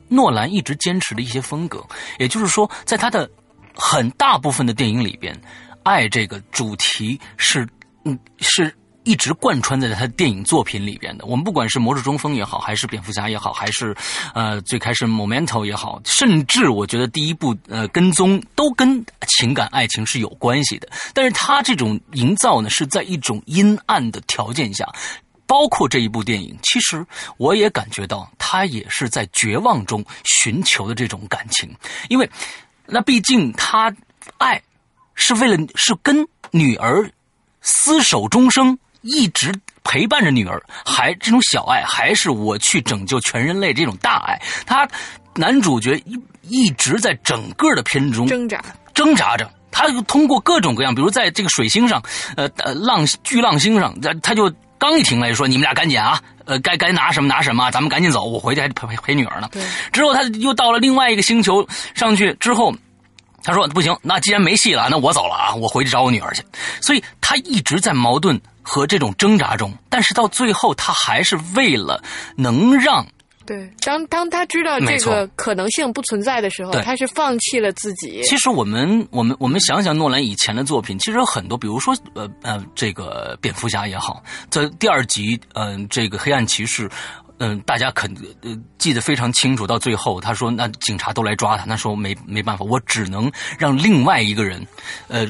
[0.09, 1.85] 诺兰一直坚持的一些风格，
[2.19, 3.29] 也就是说，在他的
[3.75, 5.39] 很大部分的电影里边，
[5.83, 7.67] 爱这个主题是
[8.05, 11.25] 嗯是一直贯穿在他的电影作品里边的。
[11.27, 13.95] 我们不管是《魔术中锋》也好，还是《蝙蝠侠》也好，还是
[14.35, 20.89] 呃最开始《Momento》也好，甚至我觉得第一部呃跟踪都跟情感爱情是有关系的。
[21.15, 24.85] 但是他这种营造呢，是在一种阴暗的条件下。
[25.47, 27.07] 包括这一部电影，其实
[27.37, 31.73] 我也感觉到他也是在绝望中寻求的这种感情，
[32.09, 32.29] 因为
[32.85, 33.95] 那毕竟他
[34.39, 34.61] 爱
[35.15, 37.09] 是为了是跟女儿
[37.63, 39.55] 厮守终生，一直
[39.85, 44.41] 陪伴着女儿，还这种小爱，还是我去拯救全人类这种大爱。
[44.67, 44.89] 他
[45.37, 48.61] 男主角一一直在整个的片中挣扎
[48.95, 52.03] 挣扎着，他就通过各种各样，比如在这个水星上，
[52.37, 54.53] 呃呃浪巨浪星上，他他就。
[54.79, 59.49] 刚一停了就说：“你们俩赶紧啊，呃，该该拿什么拿什么，咱们赶紧走，我回去还得陪陪陪女儿呢。”
[59.93, 62.75] 之后他又到了另外一个星球上去之后，
[63.43, 66.43] 他说：“不行，那既然没戏了，那我走了啊，我回去找我女儿去。”
[66.81, 72.03] 所以他一直在矛盾和这种挣扎中，但是到最后，他还是为了
[72.37, 73.07] 能让。
[73.47, 78.21] 对，当当他知道这个可能性不存在的时候，他是放弃了自己。
[78.25, 86.91] 其实我们我们我们想想诺兰以前的作品，其实有很多，比如说呃呃，这个蝙蝠侠也好，在第二集嗯，这个黑暗骑士，
[87.39, 89.65] 嗯，大家肯呃记得非常清楚。
[89.65, 93.31] 到最后，他说那警察都来抓他，那时候没没办法，我只能
[93.61, 94.67] 让另外一个人，
[95.07, 95.25] 呃，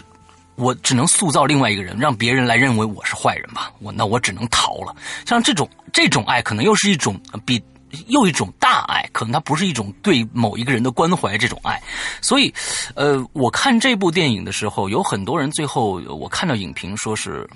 [0.55, 3.71] 我只能塑造另外一个人，让别人来认为我是坏人吧。
[3.81, 4.97] 我那我只能逃了。
[5.27, 7.63] 像这种这种爱，可能又是一种比。
[8.09, 11.83] 又一种大爱，可能它不是一种对某一个人的关怀这种爱，
[12.21, 12.53] 所以，
[12.95, 17.49] 呃，我看这部电影的时候，有很多人最后我看到影评说是，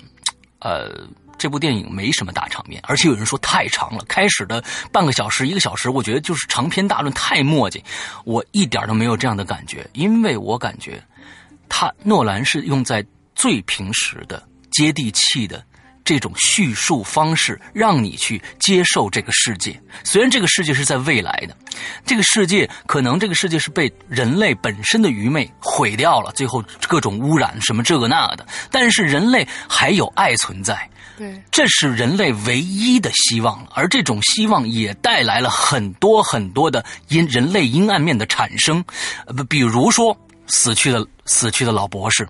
[0.59, 7.83] 呃，这部电影没什么大场面，而且有人说太长了，开始的半个小时一个小时，我觉得就是长篇大论太墨迹，
[8.25, 11.03] 我一点都没有这样的感觉，因为我感觉
[11.67, 15.63] 他诺兰是用在最平时的接地气的。
[16.03, 21.55] 这种叙述方式让你去接受这个世界，虽然这个世界是在未来的，
[22.05, 38.83] 这个世界可能这个世界是被人类本身的愚昧毁掉了，最后各种污染什么这个那的，但是人类还有爱存在，对，这是人类唯一的希望，而这种希望也带来了很多很多的阴人类阴暗面的产生，
[39.37, 42.27] 不，比如说死去的死去的老博士。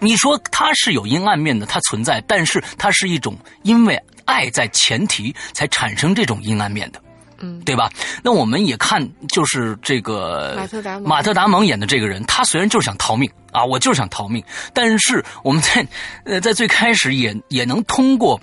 [0.00, 7.00] 你说它是有阴暗面的，它存在，但是它是一种因为爱在前提才产生这种阴暗面的，
[7.38, 7.90] 嗯，对吧？
[8.22, 15.86] 那我们也看，就是这个马特达蒙马特达蒙演的这个人，他虽然就是想逃命啊，我就是想逃命，但是我们在
[16.24, 18.40] 呃在最开始也也能通过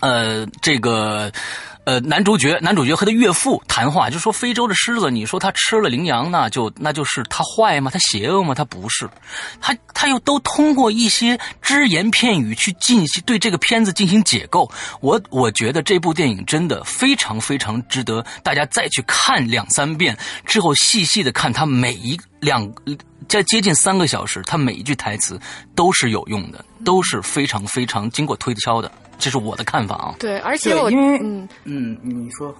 [0.00, 1.32] 呃这个
[1.86, 7.92] 呃，男主角男主角和他岳父谈话，就说非洲的狮子，你说他吃了羚羊，那就那就是他坏吗？
[7.92, 8.56] 他邪恶吗？
[8.56, 9.08] 他不是，
[9.60, 14.68] 他他又都通过一些只言片语去进行对这个片子进行解构。
[15.00, 22.70] 我我觉得这部电影真的非常非常值得大家再去看两三遍之后，细细的看他每一两
[23.28, 25.38] 在接近三个小时，他每一句台词
[25.74, 28.90] 都是有用的，都是非常非常经过推敲的。
[29.18, 30.14] 这是我的看法啊。
[30.18, 32.54] 对，而且我因为嗯嗯，你说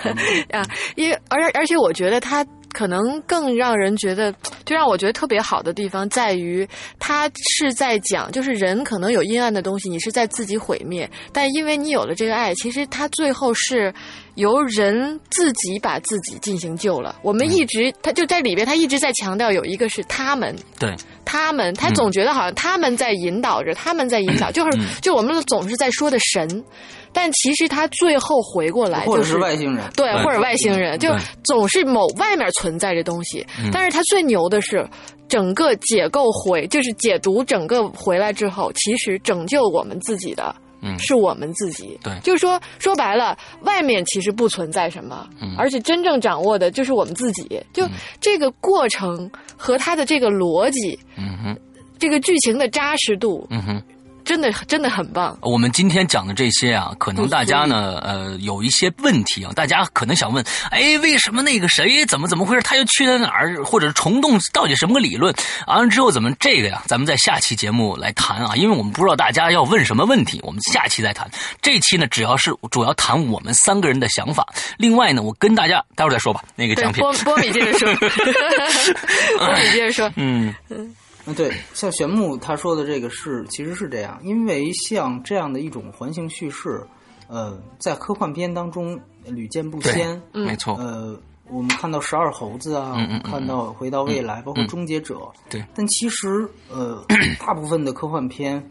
[0.50, 0.64] 啊，
[0.96, 4.32] 因为而而且我觉得他可能更让人觉得，
[4.64, 6.66] 就让我觉得特别好的地方在于，
[6.98, 13.92] 他是在讲，就是人可能有阴暗的东西，你是在自己毁灭，但因为你有了这个爱，其实他最后是
[14.36, 17.16] 由人自己把自己进行救了。
[17.22, 20.94] 我们一直，他就在里边，他一直在强调有一个是他们，对，
[21.30, 26.64] 他们，他总觉得好像他们在引导着，他们在引导，就是就我们总是在说的神，
[27.12, 31.14] 但其实他最后回过来或者就是外星人，对，或者外星人，就
[31.44, 33.46] 总是某外面存在着东西。
[33.72, 34.84] 但是他最牛的是，
[35.28, 40.52] 整个解构回，就是解读整个回来之后，其实拯救我们自己的。
[40.82, 40.98] 嗯。
[40.98, 42.12] 是我们自己，对。
[42.20, 45.54] 就是说说白了，外面其实不存在什么，嗯。
[45.56, 47.60] 而且真正掌握的就是我们自己。
[47.72, 47.86] 就
[48.20, 51.58] 这个过程和他的这个逻辑，嗯哼，
[51.98, 53.82] 这个剧情的扎实度，嗯哼。
[54.24, 55.36] 真的真的很棒。
[55.42, 65.34] 我们今天讲的这些啊，可能大家呢，呃，有一些问题啊，大家可能想问，哎，为什么那个谁怎么怎么回事，他又去了哪儿，或者是虫洞到底什么个理论？
[65.66, 66.82] 完了之后怎么这个呀？
[66.86, 71.28] 咱们在下期节目来谈啊，因为我们不知道大家要问什么问题，我们下期再谈。
[71.62, 74.46] 这期呢，只要是主要谈我们三个人的想法。
[74.78, 80.94] 另外呢，我跟大家待会儿再说吧，那个奖，品波，波米接着说，波米接着说，嗯嗯，
[81.36, 86.82] 对，像玄牧他说的这个是，其实是这样，因为像这样的一种环形叙事，
[87.28, 90.20] 呃，在科幻片当中屡见不鲜。
[90.32, 95.16] 没错，呃，我们看到十二猴子啊，嗯嗯嗯看到回到未来，包括终结者。
[95.48, 97.04] 对，但其实呃，
[97.38, 98.68] 大部分的科幻片，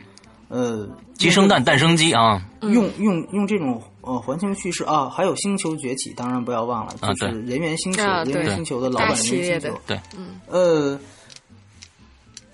[0.47, 9.99] 呃，鸡生蛋，蛋生鸡啊，用用用这种呃环形叙事啊，还有星球崛起，当然不要忘了，就是人猿星球，啊人猿星球的老版大人系列的猿星球，对，
[10.47, 10.99] 呃，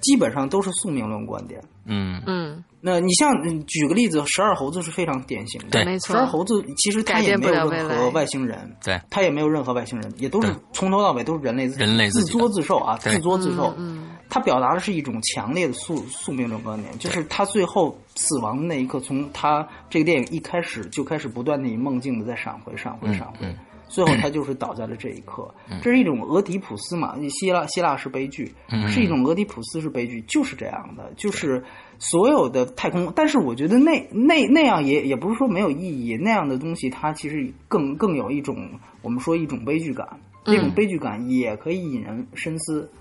[0.06, 1.60] 基本上都是宿命论观点。
[1.86, 2.22] 嗯。
[2.28, 5.70] 嗯，那你像嗯举个例子，十二猴子是非常典型的。
[5.72, 5.84] 对。
[5.84, 6.16] 没错。
[6.16, 13.74] 十二，猴子其实他也没有任何外星人，对，他也没有任何外星人，也都是从头到尾都是人类自己人类自作自受啊，自作自受。
[13.78, 23.38] 嗯他表达的是一种强烈的宿宿命论观点，就是他最后死亡的那一刻，从他这个电影一开始就开始不断的以梦境的在闪回、闪回、嗯闪回。
[23.42, 23.56] 嗯，
[23.88, 25.54] 最后他就是倒在了这一刻。
[25.82, 27.16] 这是一种俄狄浦斯嘛？
[27.30, 31.64] 希腊希腊是悲剧，嗯是一种俄狄浦斯是悲剧，就是这样的，就是
[32.00, 33.12] 所有的太空。
[33.16, 40.20] 但是我觉得那那那样也也不是说没有意义，那样的东西它其实更更有一种我们说一种悲剧感。
[40.44, 42.92] 这种悲剧感也可以引人深思，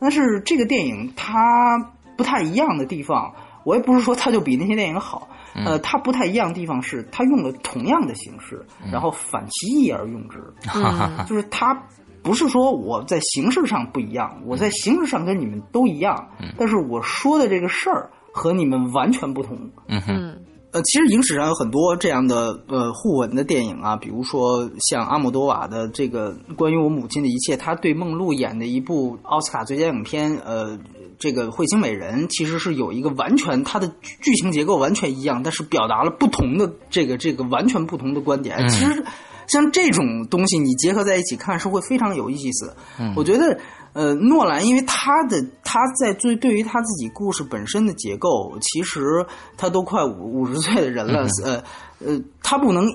[0.00, 11.74] 但是这个电影它不太一样的地方，我也不是说它就比那些电影好，呃，它不太一样的地方是它用了同样的形式，然后反其意而用之，哈哈哈，就是它
[12.22, 19.58] 不是说我在形式上不一样，我在形式上跟你们都一样，但是我说的这个事儿和你们完全不同。
[19.88, 30.76] 嗯哼，嗯呃，其实影史上有很多这样的呃互文的电影啊，比如说像阿姆多瓦的这个关于我母亲的一切，他对梦露演的一部奥斯卡最佳影片，呃，
[31.24, 38.68] 这个彗星美人其实是有一个完全它的剧剧情结构完全一样，但是表达了不同的这个这个完全不同的观点。
[38.68, 39.02] 其实
[39.46, 42.76] 像这种东西，你结合在一起看是会非常有意思。
[43.16, 43.58] 我觉得。
[43.94, 49.24] 呃，诺兰因为他的他在最对于他自己故事本身的结构，其实
[49.56, 51.62] 他都快五五十岁的人了，呃
[52.04, 52.92] 呃，他不能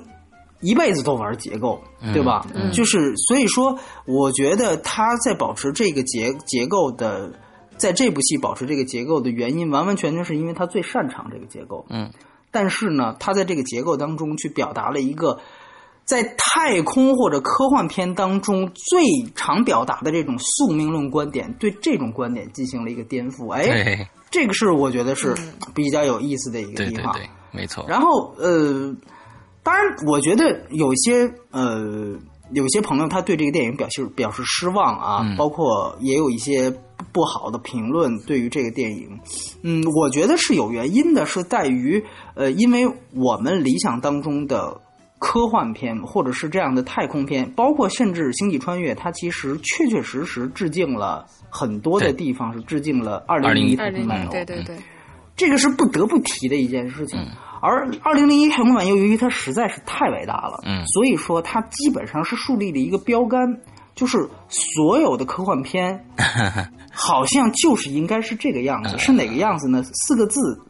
[0.60, 1.82] 一辈子都玩结构，
[2.14, 2.46] 对吧？
[2.74, 7.32] 就是所以说，我觉得他在保持这个结结构的，
[7.80, 11.86] 在这部戏保持这个结构的原因，完完全全是因为他最擅长这个结构。
[11.90, 12.12] 嗯，
[12.52, 15.40] 但是呢，他在这个结构当中去表达了一个。
[16.06, 19.04] 在太空或者科幻片当中最
[19.36, 23.48] 常表达的这种宿命论观点，对这种观点进行了一个颠覆。
[23.52, 25.36] 哎，这个是我觉得是
[25.76, 27.14] 比较有意思的一个地方。
[27.14, 27.86] 对对对，没错。
[27.88, 28.92] 然后呃，
[29.62, 32.18] 当然，我觉得有些呃，
[32.52, 36.74] 有些朋友他对这个电影表示表示失望啊，嗯包括也有一些
[37.12, 39.20] 不好的评论对于这个电影。
[39.64, 42.04] 嗯，我觉得是有原因的，是在于
[42.36, 44.82] 呃，因为我们理想当中的。
[45.22, 54.32] 科幻片或者是这样的太空片，包括甚至《星际穿越》，它其实确确实实致敬了很多的地方，是致敬了二零零一2001太空漫游。
[54.32, 54.78] 对对对，
[55.36, 57.20] 这个是不得不提的一件事情。
[57.62, 63.62] 而《二零零一太空漫游》由于它实在是太伟大了，嗯所以说它基本上是树立了一个标杆，
[63.96, 66.06] 就是所有的科幻片
[66.94, 69.84] 好像就是应该是这个样子，是哪个样子呢？
[69.84, 70.62] 四个字：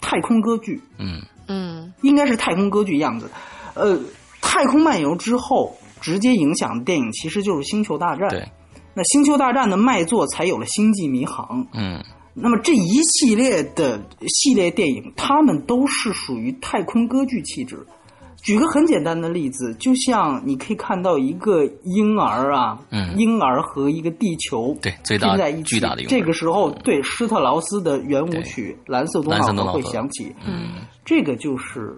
[0.00, 0.80] 太空歌剧。
[0.98, 3.30] 嗯嗯应该是太空歌剧样子。
[3.74, 3.98] 呃，
[4.40, 8.28] 太空漫游之后，直接影响的电影其实就是《星球大战》。
[8.30, 8.48] 对，
[8.94, 11.64] 那《星球大战》的卖座才有了《星际迷航》。
[11.72, 12.02] 嗯
[12.34, 17.78] 那么这一系列的系列电影，它们都是属于太空歌剧气质。
[18.42, 23.16] 举个很简单的例子，就像你可以看到一个婴儿啊，嗯。
[23.16, 30.82] 婴儿和一个地球对最大拼在一起，巨大的这个时候，对施特劳斯的圆舞曲《蓝色多瑙河》会响起，嗯。
[31.04, 31.96] 这个就是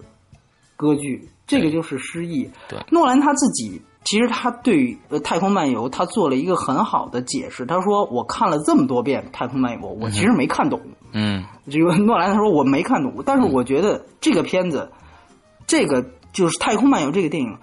[0.76, 2.46] 歌剧，这个就是诗意。
[2.68, 2.78] 对。
[2.90, 10.80] 诺兰他自己其实他对于呃《太空漫游》他做了一个很好的解释，他说我看了这么多遍《太空漫游》，我其实没看懂。
[11.12, 14.90] 嗯 这个诺兰他说我没看懂，但是我觉得这个片子，
[15.66, 17.56] 这个就是《太空漫游》这个电影，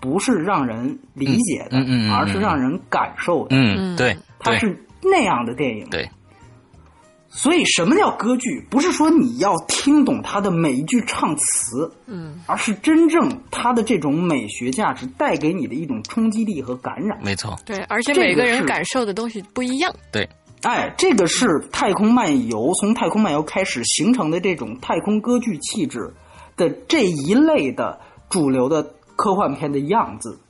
[0.00, 3.56] 不是让人理解的，嗯嗯嗯嗯而是让人感受的。
[3.56, 5.88] 嗯，对对它是那样的电影。
[5.88, 6.10] 对，
[7.36, 8.66] 所以什么叫歌剧？
[8.70, 17.18] 不是说你要听懂它的每一句唱词，嗯，而是真正它的这种美学价值带给你的一种冲击力和感染。
[17.22, 19.94] 没错，对，而且每个人感受的东西不一样。
[20.10, 20.26] 对，
[20.62, 26.14] 哎，这个是太空漫游从太空漫游开始形成的这种太空歌剧气质
[26.56, 28.82] 的这一类的主流的
[29.14, 30.40] 科幻片的样子。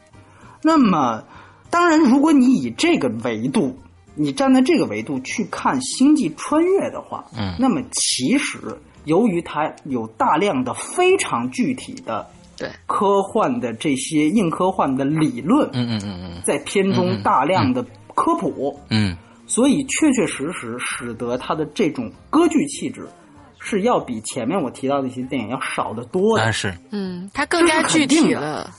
[0.63, 1.25] 那么，
[1.69, 3.77] 当然，如果你以这个维度，
[4.17, 8.59] 你站在这个维度去看《星际穿越》的话，嗯那么其实
[9.05, 23.07] 由于它有大量的非常具体的对，科幻的这些硬科幻的理论，嗯嗯嗯嗯在片中大量的科普，嗯所以确确实实使得它的这种歌剧气质
[23.61, 26.43] 是要比前面我提到的一些电影要少得多嗯，的。
[26.45, 28.71] 但是嗯，它更加具体了。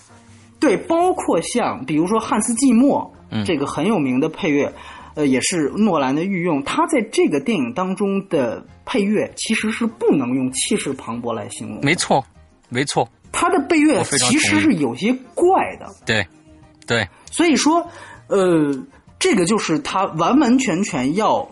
[0.60, 4.74] 对，包括像比如说汉斯季默、嗯这个很有名的配乐，
[5.18, 6.63] 呃，也是诺兰的御用。
[6.63, 12.24] 他在这个电影当中的配乐其实是不能用气势磅礴来形容，没错
[12.70, 15.88] 没错，他的配乐其实是有些怪的。
[16.05, 16.24] 对
[16.86, 17.89] 对，所以说，
[18.28, 18.72] 呃，
[19.18, 21.49] 这个就是他完完全全要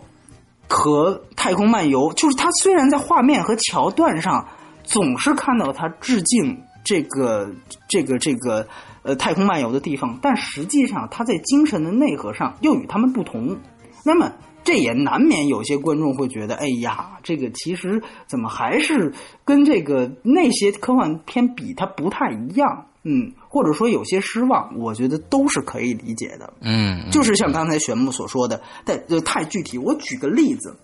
[0.68, 4.46] 和《太空漫游》，就是他虽然在画面和桥段上
[4.84, 7.50] 总是看到他致敬这个
[7.88, 8.64] 这个这个
[9.06, 13.56] 呃《太空漫游》的地方，但实际上它在精神的内核上又与他们不同。
[14.04, 14.30] 那么。
[14.66, 26.52] 这也难免有些观众会觉得，哎呀，这个其实怎么还是跟这个那些科幻片比，它不太一样，嗯，或者说有些失望，我觉得都是可以理解的。
[26.60, 29.78] 嗯嗯就是像刚才玄牧所说的，但就太具体。
[29.78, 30.76] 我举个例子，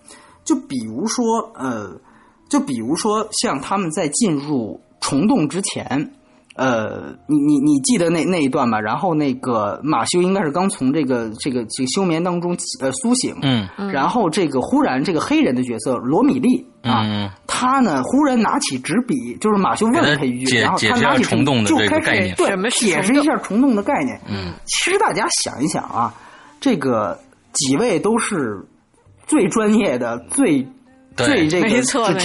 [0.45, 1.99] 就比如说，呃，
[2.47, 6.13] 就比如说像他们在进入虫洞之前，
[6.55, 8.79] 呃，你你你记得那那一段吧？
[8.79, 13.67] 然后那个马修应该是刚从这个这个这个休眠当中呃苏醒，嗯。
[13.91, 17.29] 然后这个忽然这个黑人的角色罗米利啊，嗯。
[17.47, 22.35] 他呢忽然拿起纸笔，就是马修问了他一句，然后他拿起虫洞的就开始这个概念。
[22.35, 24.19] 对解释一下虫洞的概念。
[24.29, 26.13] 嗯，其实大家想一想啊，
[26.59, 27.17] 这个
[27.53, 28.63] 几位都是
[29.25, 30.61] 最专业的、最
[31.15, 31.47] 对。
[31.47, 31.69] 最这个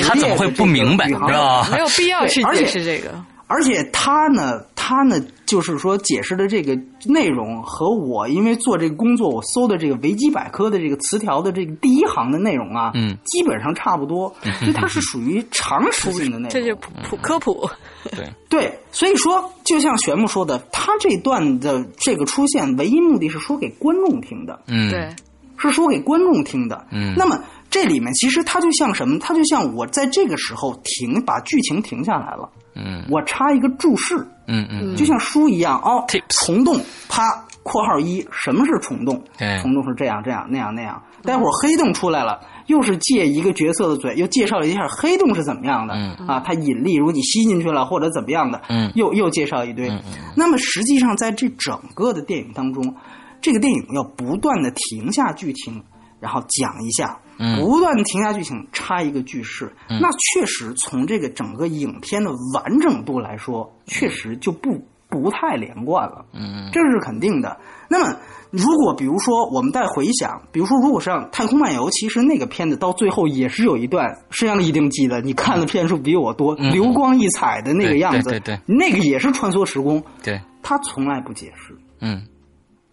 [0.02, 1.06] 他怎么会不明白？
[1.08, 3.14] 没有必要去解释这个。
[3.48, 16.50] 而且他呢，他呢，就是说解释的这个内容和我因为做这个工作，我搜的这个维基百科的这个词条的这个第一行的内容啊，嗯，基本上差不多，所以它是属于常识性的内容。
[16.50, 17.68] 这就普普科普，
[18.10, 25.08] 对，对，所以说，就像玄木说的，他这段的这个出现，唯一目的是说给观众听的，嗯对，
[25.56, 26.86] 是说给观众听的。
[26.92, 29.18] 嗯那么这里面其实它就像什么？
[29.18, 34.16] 它就像我在这个时候停，把剧情停下来了，嗯我插一个注释，
[34.46, 36.04] 嗯嗯就像书一样哦。
[36.08, 37.22] Tips 虫洞，啪，
[37.62, 39.22] 括号一，什么是虫洞？
[39.36, 41.02] 对虫洞是这样这样那样那样。
[41.22, 49.90] 待会儿黑洞出来了，又是借一个角色的嘴，又介绍了一下黑洞是怎么样的、嗯啊，它引力，如果你吸进去了或者怎么样的，嗯又又介绍一堆。
[50.36, 52.94] 那么实际上在这整个的电影当中，
[53.42, 55.82] 这个电影要不断的停下剧情，
[56.20, 66.24] 然后讲一下，嗯不断的停下剧情，插一个句式，那确实从这个整个影片的完整度来说，确实就不不太连贯了。
[66.32, 67.56] 嗯这是肯定的。
[67.88, 68.16] 那么，
[68.50, 81.74] 如果比如说我们再回想，比如说如果是让《太空漫游》，其实那个片子到最后也是有一段，摄像力一定记得，你看的片数比我多，嗯流光溢彩的那个样子，对对对那个也是穿梭时空，对，他从来不解释。
[82.00, 82.22] 嗯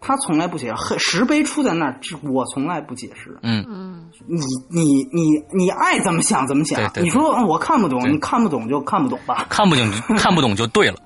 [0.00, 1.98] 他从来不解释，石碑出在那儿，
[2.30, 3.36] 我从来不解释。
[3.42, 4.38] 嗯嗯，你
[4.70, 6.78] 你你你爱怎么想怎么想。
[6.78, 9.46] 对对你说我看不懂，你看不懂就看不懂吧。
[9.48, 10.96] 看不懂 看不懂就对了。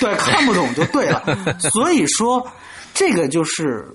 [0.00, 1.22] 对，看不懂就对了。
[1.72, 2.46] 所以说，
[2.92, 3.86] 这个就是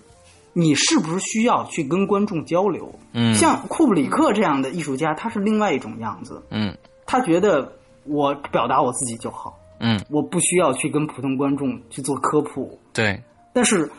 [0.53, 2.91] 你是不是需要去跟观众交流？
[3.13, 6.41] 嗯像库布里克这样的艺术家，他是另外一种样子。
[6.49, 6.75] 嗯
[7.05, 7.71] 他觉得
[8.05, 12.79] 我表达我自己就好，嗯，我不需要去跟普通观众去做科普。
[12.93, 13.19] 对，
[13.51, 13.89] 但是，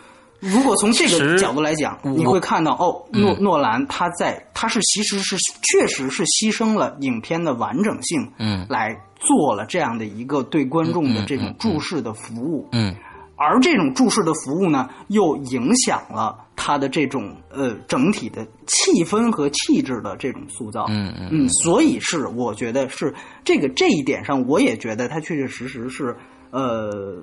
[0.40, 12.68] 如果从这个角度来讲，你会看到哦，诺、嗯诺兰他在他是其实是确实是牺牲了影片的完整性，嗯来做了这样的一个对观众的这种注视的服务。
[12.72, 12.96] 嗯
[13.42, 20.84] 而这种注视的服务呢，又影响了他的这种呃整体的气氛和气质的这种塑造。
[20.90, 26.14] 嗯嗯嗯，所以是我觉得是这个这一点上，我也觉得他确确实实是
[26.50, 27.16] 呃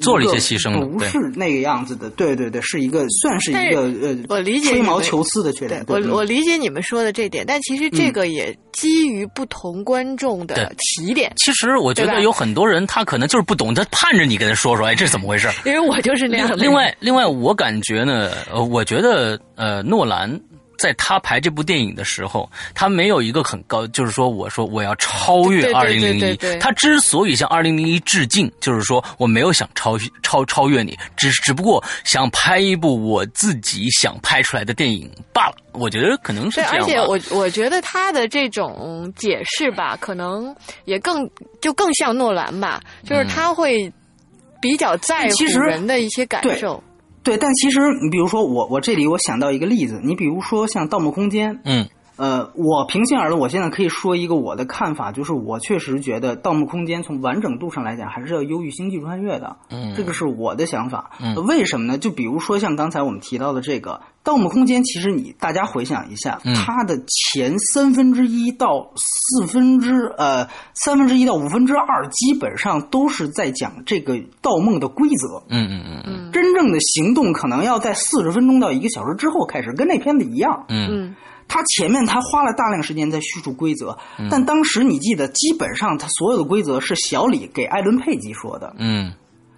[0.00, 2.10] 做了一些牺牲了不是那个样子的。
[2.10, 5.84] 对对对，是一个算是一个呃，我理解吹毛求疵的缺对点。
[5.88, 15.48] 我我理解你们说的这点，但其实这个也基于不同观众的对起点，其实我觉得有很多人他可能就是不懂，他盼着你跟他说说，哎，这是怎么回事？
[15.64, 16.50] 因为我就是那样。
[16.56, 20.40] 另外，另外，我感觉呢，呃，我觉得，呃，诺兰
[20.78, 26.36] 在他拍这部电影的时候，他没有一个很高，就是说，我说我要超越二零零一。
[26.58, 35.56] 他之所以向二零零一致敬，就是说我没有想超超超越你，只只不过想拍一部我自己想拍出来的电影罢了。
[35.72, 36.86] 我觉得可能是，而这样吧。
[36.86, 40.54] 且我我觉得他的这种解释吧，可能
[40.84, 41.28] 也更
[41.60, 43.92] 就更像诺兰吧，就是他会
[44.60, 46.82] 比较在乎其实人的一些感对受。
[47.24, 51.88] 对，但其实你比如说我我这里我想到一个例子，你比如说像《盗墓空间》，嗯。
[52.16, 59.56] 呃，我平心而论，我现在可以说一个我的看法，就是我确实觉得《盗梦空间》从完整度上来讲，还是要优于《星际穿越》的。
[59.70, 61.10] 嗯这个是我的想法。
[61.20, 61.98] 嗯为什么呢？
[61.98, 63.92] 就比如说像刚才我们提到的这个
[64.22, 75.42] 《盗梦空间》，其实你大家回想一下，嗯它的前三分之一到四分之呃三分之一到五分之二，基本上都是在讲这个盗梦的规则。
[75.48, 80.64] 嗯嗯嗯嗯真正的行动可能要在四十分钟到一个小时之后开始，跟那片子一样。
[80.68, 83.96] 嗯嗯他前面他花了大量时间在叙述规则，
[84.30, 88.74] 但当时你记得，基本上他所有的规则是小李给艾伦佩吉说的。
[88.78, 89.12] 嗯，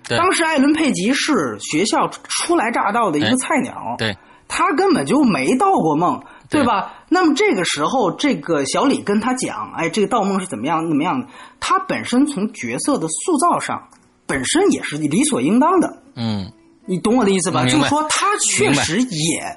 [0.06, 4.16] 对当时艾伦佩吉是学校初来乍到的一哎个菜鸟，对，
[4.48, 6.92] 他根本就没盗过梦，对对吧？
[7.08, 11.28] 那么这个时候，这个小李跟他讲，哎，这个盗梦是怎么样怎么样的？
[11.60, 13.88] 他本身从角色的塑造上，
[14.26, 16.02] 本身也是理所应当的。
[16.16, 16.52] 嗯
[16.88, 17.64] 你懂我的意思吧？
[17.64, 19.56] 就是说，他确实也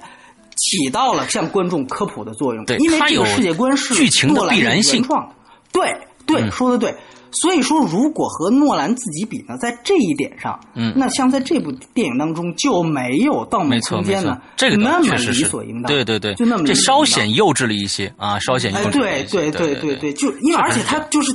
[0.59, 5.35] 起到了向观众科普的作用，对因为这个世界观是剧情的诺兰必然性原创的。
[5.71, 5.95] 对
[6.25, 6.93] 对，嗯说的对。
[7.31, 15.83] 所以说，如果和诺兰自己比呢，在这一点上，嗯那像在这部电影当中就没有《盗梦空间》呢，，这个那么理所应当。
[15.83, 19.51] 对对对，就那么这稍显幼稚了一些啊，稍显幼哎，稚了对一些。
[19.51, 21.31] 对对对对，就因为而且他就是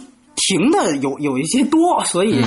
[0.46, 2.42] 停的有有一些多，所以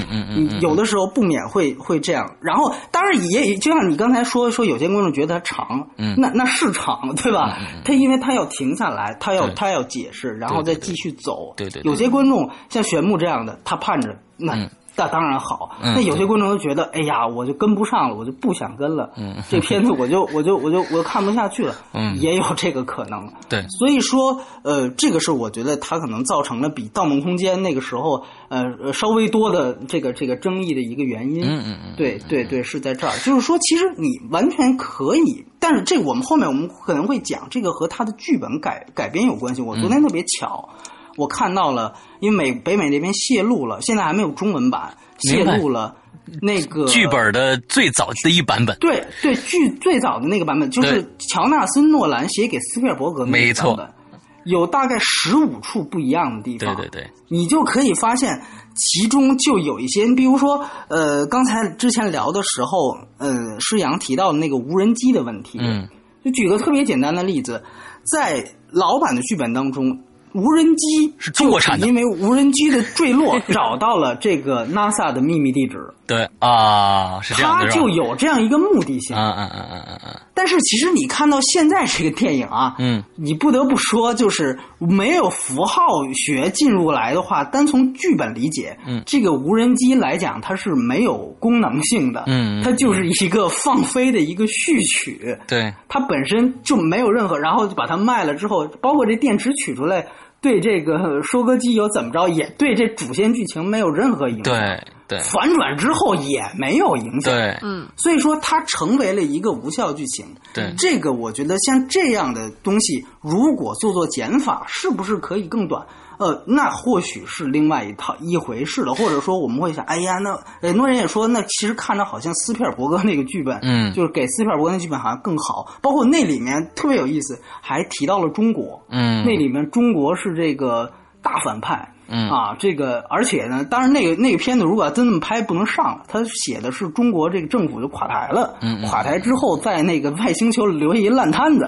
[0.61, 2.35] 有的时候不免会会这样。
[2.41, 7.57] 然后当然也就像你刚才说说，有些观众觉得它长，嗯那那是长，对吧？
[7.83, 11.53] 他因为他要停下来，他要对他要解释，然后再继续走。
[11.57, 14.69] 对对对有些观众像玄牧这样的，他盼着那。
[14.97, 19.11] 嗯那当然好，嗯那有些观众都觉得，哎呀，我就跟不上了，我就不想跟了。
[19.15, 21.75] 嗯这片子我就我就我就我看不下去了。
[21.93, 23.31] 嗯也有这个可能。
[23.47, 31.43] 对所以说，呃，这个是我觉得它可能造成了比《盗梦空间》那个时候，呃，呃稍微多的这个这个争议的一个原因。
[31.43, 33.13] 嗯嗯嗯对对对，是在这儿。
[33.19, 39.61] 就是说，其实你完全可以，但是这我们后面我们可能会讲，这个和他的剧本改改编有关系。
[39.61, 40.69] 我昨天特别巧，
[41.17, 45.95] 我看到了，因为美北美那边泄露了，现在还没有中文版，泄露了
[46.41, 48.77] 那个剧本的最早的一版本。
[48.79, 56.75] 对对，剧最早的那个版本就是乔纳森·诺兰写给斯皮尔伯格那没错个版本，有大概十五处不一样的地方。
[56.75, 58.39] 对对对，你就可以发现
[58.75, 65.87] 其中就有一些，比如说，呃，刚才之前聊的时候，呃，施阳提到的那个无人机的问题，嗯，
[66.23, 67.63] 就举个特别简单的例子，
[68.03, 70.03] 在老版的剧本当中。
[70.37, 71.87] 无人机是中国产的。
[71.87, 79.15] 因为无人机的坠落 找到了这个 NASA 的秘密地址，对啊，是这样它就有这样一个目的性。
[79.15, 80.21] 嗯嗯嗯嗯嗯嗯。
[80.33, 89.01] 但是其实你看到现在这个电影啊，嗯，你不得不说，就是没有符号学进入来的话，单从剧本理解，嗯。
[89.05, 92.63] 这个无人机来讲，它是没有功能性的，嗯嗯。
[92.63, 100.05] 它就是一个放飞的一个序曲，对，它本身就没有任何，然后就把它卖了之后，包括这电池取出来，
[100.41, 104.43] 对这个收割机有怎么着，也对这主线剧情没有任何影响。
[104.43, 110.25] 对对，反转之后也没有影响，对，嗯，所以说它成为了一个无效剧情。
[110.53, 115.87] 对，这个我觉得像这样的东西，如果做做减法，是不是可以更短？
[116.17, 130.91] 呃，那或许是另外一套一回事了，或者说我们会想，哎呀，那很多人也说，那其实看着好像斯皮尔伯格那个剧本，嗯，就是给斯皮尔伯格那剧本好像更好，包括那里面特别有意思，还提到了中国，嗯，那里面中国是这个
[131.21, 131.93] 大反派。
[132.09, 136.03] 嗯啊，这个而且呢，当然那个那个片子如果要真这么拍，不能上了。
[136.07, 141.67] 他写的是中国这个政府就垮台了，嗯垮台之后在那个外星球留下一烂摊子。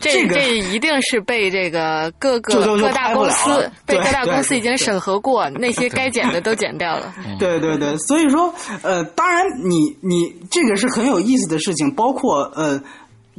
[0.00, 7.12] 这这个这一定是被这个各个各大公司被各大公司已经审核过，那些该剪的都剪掉了。
[7.38, 8.52] 对对对，所以说
[8.82, 12.80] 呃，当然你你这个是很有意思的事情，包括呃。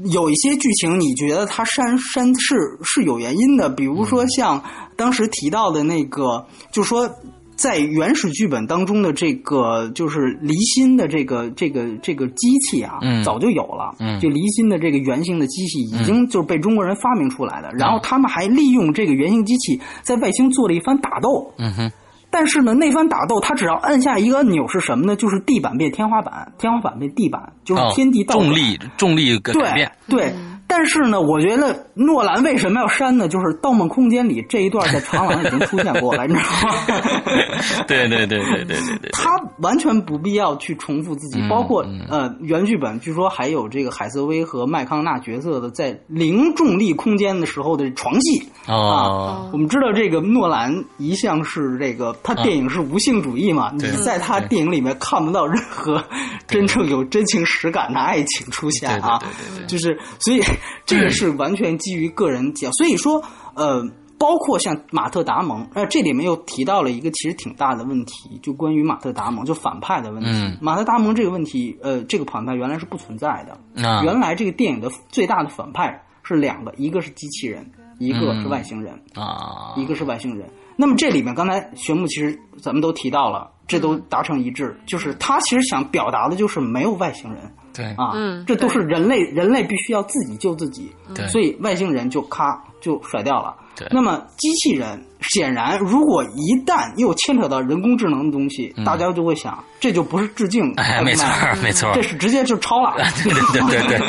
[0.06, 4.64] 有一些剧情，你觉得它删删是是有原因的，比如说像
[4.95, 7.10] 当时提到的那个，就说
[7.56, 13.24] 在原始剧本当中的这个就是离心的这个这个这个机器啊，嗯。
[13.24, 14.20] 早就有了，嗯。
[14.20, 21.91] 就离心的这个原型的机器已经就是被中国人发明出来的，然后他们还利用这个原型机器在外星做了一番打斗，嗯哼，
[22.32, 25.15] 但是呢，那番打斗，他只要按下一个按钮是什么呢？
[25.15, 30.34] 就是地板变天花板，天花板变地板，就是哦天地倒转、重力重力改对变，对。
[30.74, 33.28] 但是呢，我觉得诺兰为什么要删呢？
[33.28, 36.76] 就是《盗梦空间》里这一段在长廊已经出现过了，你知道吗？
[37.88, 49.49] 对对对对对对对，他完全不必要去重复自己，嗯包括嗯呃原剧本，据说还有这个海瑟薇和麦康纳角色的在零重力空间的时候的床戏哦啊。
[49.51, 56.01] 我们知道这个诺兰一向是这个他电影是无性主义嘛，你在他电影里面看不到任何
[56.47, 59.19] 真正有真情实感的爱情出现啊。
[59.19, 60.41] 对对对对对就是所以
[60.86, 63.24] 这个是完全基于个人讲，所以说
[63.55, 63.89] 呃。
[64.22, 70.30] 包括像马特·达蒙，呃，这里面又提到了一个其实挺大的问题，就关于马特·达蒙，就反派的问题。
[70.30, 73.84] 嗯马特·达蒙这个问题，呃，这个反派原来是不存在的。
[73.84, 80.47] 啊原来这个电影的最大的反派是两个，一个是机器人，一个是外星人，啊，一个是外星人。
[80.76, 87.51] 那么这里面刚才玄木其实咱们都提到了，这都达成一致，就是他其实想表达的就是没有外星人。
[87.74, 87.86] 对。
[87.97, 91.28] 啊，嗯这都是人类，人类必须要自己救自己，对。
[91.28, 93.55] 所以外星人就咔就甩掉了。
[93.76, 93.88] 对。
[93.91, 101.26] 那么机器人显然，如果一旦又牵扯到人工智能的东西，大家就会想，这就不是致敬，没错
[101.63, 102.95] 没错这，是直接就抄了。
[103.24, 103.99] 对对对对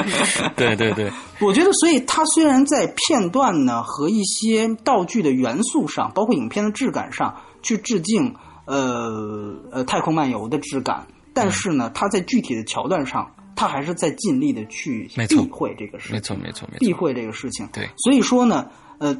[0.56, 8.34] 对 对对对，我觉得，所以它虽然在片段呢和一些道具的元素上，包括影片的质感上去致敬，
[8.66, 17.68] 呃呃，太空漫游的质感，但是呢，它在具体的桥段上，它还是在尽力的去避讳这个事情，没错没错没错，避讳这个事情。
[17.72, 18.66] 对所以说呢，
[18.98, 19.16] 呃，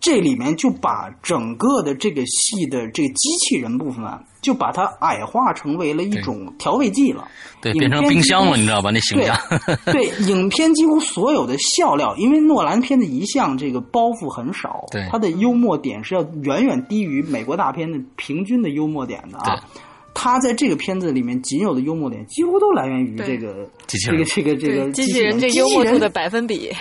[0.00, 7.26] 这里面就把整个的这个戏的这个机器人部分啊，就把它矮化成为了一种调味剂了。
[7.62, 8.90] 对，影变成片冰箱了，你知道吧？
[8.90, 9.34] 那形象，
[9.86, 19.64] 对， 影片几乎所有的笑料，因为诺兰片子一向这个包袱很少，对他的幽默点是要远远低于美国大片的平均的幽默点的啊。
[20.14, 24.24] 他在这个片子里面仅有的幽默点，几乎都来源于这个机器人。
[24.24, 25.38] 这个这个这个，机器人。
[25.38, 26.72] 这机器幽默度的百分比，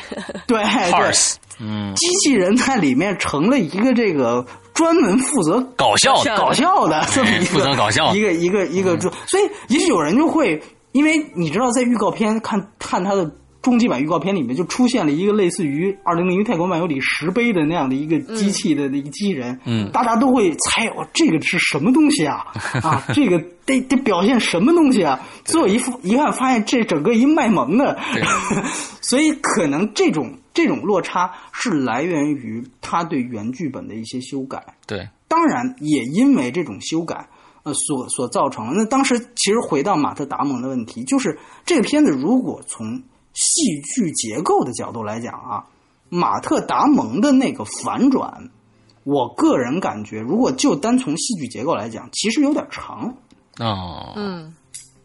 [0.48, 0.92] 对 对。
[0.92, 8.16] Parse，嗯，机器人在里面成了一个这个专门负责搞笑的，搞笑的这么一个负责搞笑。
[8.16, 10.62] 一个一个一个就，所以也许有人就会，
[10.92, 13.30] 因为你知道，在预告片看看他的
[13.64, 22.46] 终极版预告片里面，就出现了一个类似于《二零零一泰国漫游》里石碑的那样的一个机器的那个机器人，嗯大家都会猜哦，这个是什么东西啊？
[22.84, 25.20] 啊， 这个得得表现什么东西啊？
[25.46, 27.98] 最后一副一看，发现这整个一卖萌的，
[29.02, 34.62] 所以可能这种这种落差是来源于他对原剧本的一些修改。
[34.86, 37.30] 对，当然，也因为这种修改，
[37.64, 38.74] 呃，所所造成的。
[38.76, 43.02] 那当时其实回到马特·达蒙的问题，就是这个片子如果从
[43.34, 45.66] 戏剧结构的角度来讲啊，
[46.10, 48.50] 马特·达蒙的那个反转，
[49.04, 53.16] 我个人感觉，如果就单从戏剧结构来讲，其实有点长，
[53.60, 54.56] 哦，嗯，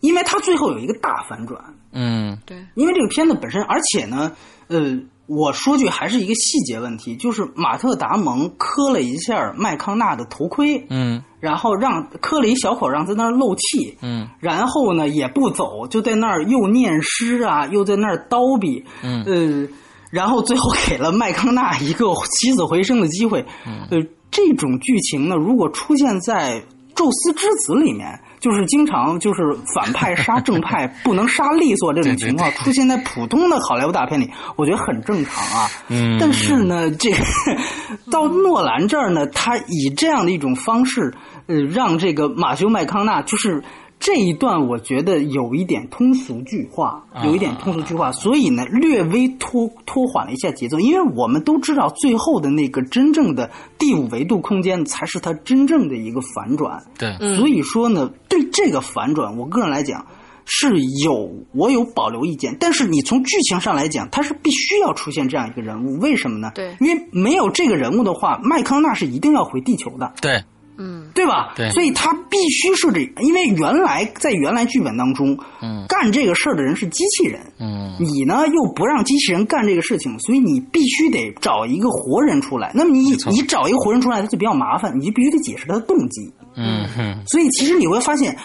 [0.01, 1.63] 因为他最后有一个大反转。
[1.93, 2.39] 嗯。
[2.45, 4.37] 对，因为这个片子本身，而且呢，
[4.69, 4.99] 呃，
[5.29, 11.23] 我说句还是一个细节问题，就是马特·达蒙磕了一下麦康纳的头盔，嗯。
[11.39, 14.27] 然后让磕了一小口，让在那儿漏气，嗯。
[14.41, 19.23] 然后呢也不走，就在那儿又念诗啊，又在那儿叨逼，嗯。
[19.25, 19.69] 呃，
[20.11, 23.45] 然后最后给了麦康纳一个起死回生的机会，
[23.91, 23.99] 呃，
[24.31, 26.65] 这种剧情呢，如果出现在
[26.95, 29.43] 宙斯之子》里面，就是经常就是
[29.75, 35.69] 反派杀正派不能杀利索这种 情况出现在普通的好莱坞大片里，我觉得很正常啊。
[35.89, 37.17] 嗯，但是呢，这个
[38.11, 41.13] 到诺兰这儿呢，他以这样的一种方式，
[41.47, 43.63] 呃，让这个马修麦康纳就是。
[44.01, 50.79] 这一段我觉得有一点通俗剧化，有一点通俗剧化，所以呢，略微拖拖缓了一下节奏。
[50.79, 56.83] 因为我们都知道，最后的那个真正的第五维度空间才是它真正的一个反转。
[56.97, 60.07] 对，所以说呢，对这个反转，我个人来讲
[60.45, 62.57] 是有我有保留意见。
[62.61, 66.53] 但是你从剧情上来讲，它是必须要出现这样一个人物，为什么呢？
[66.55, 70.13] 对，因为没有这个人物的话，麦康纳是一定要回地球的。
[70.23, 70.45] 对。
[70.81, 71.53] 嗯，对吧？
[71.57, 82.71] 对，所以他必须是这，因为原来在原来剧本当中，嗯，干这个事儿的人是机器人，嗯，你呢又不让机器人干这个事情，所以你必须得找一个活人出来。
[82.75, 86.33] 那么你你找一个活人出来，他就比较麻烦，你就必须得解释他的动机。
[86.55, 88.37] 嗯哼，所以其实你会发现，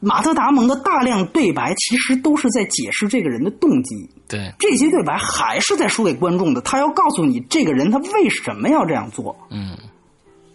[0.00, 4.10] 马特·达蒙的大量对白其实都是在解释这个人的动机。
[4.28, 9.34] 对，这些对白还是在说给观众的，他要告诉你这个人他为什么要这样做。
[9.50, 9.78] 嗯，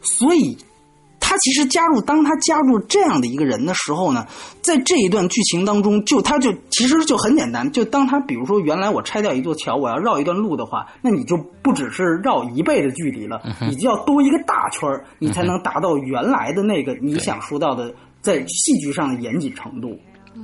[0.01, 0.55] 所以。
[1.28, 4.28] 他其实加入，当他加入这样的一个人的时候呢，
[4.61, 19.99] 在这一段剧情当中，就他就其实就很简单，就当他比如说原来我拆掉一座桥，我要绕一段路的话，那你就不只是绕一倍的距离了，你就要多一个大圈你才能达到原来的那个你想说到的在戏剧上的严谨程度。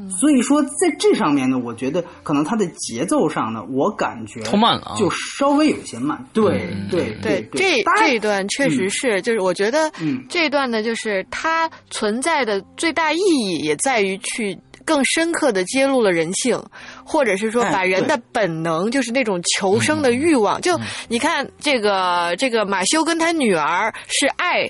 [0.09, 6.25] 所以说，在这上面呢，我觉得可能它的节奏上呢，我感觉拖慢了啊，就稍微有些慢。
[6.33, 9.91] 对对对，这这一段确实是，就是我觉得
[10.29, 16.61] 这一段呢，就是它存在的最大意义也在于去更深刻的揭露了人性，
[17.05, 20.61] 或者是说把人的本能，就是那种求生的欲望。
[20.61, 24.69] 就你看这个这个马修跟他女儿是爱。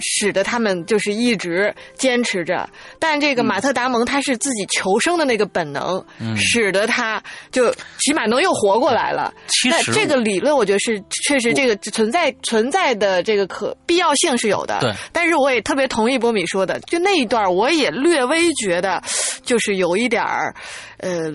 [0.00, 2.68] 使得他们就是一直坚持着，
[2.98, 6.04] 但这个马特·达蒙他是自己求生的那个本能，
[6.36, 9.32] 使得他就起码能又活过来了。
[9.48, 14.78] 其实这个理论，我觉得是确实这个存在存在的这个可必要性是有的。
[14.80, 19.02] 对，但是我也特别同意波米说的，就那一段我也略微觉得
[19.42, 20.54] 就是有一点儿，
[20.98, 21.32] 呃，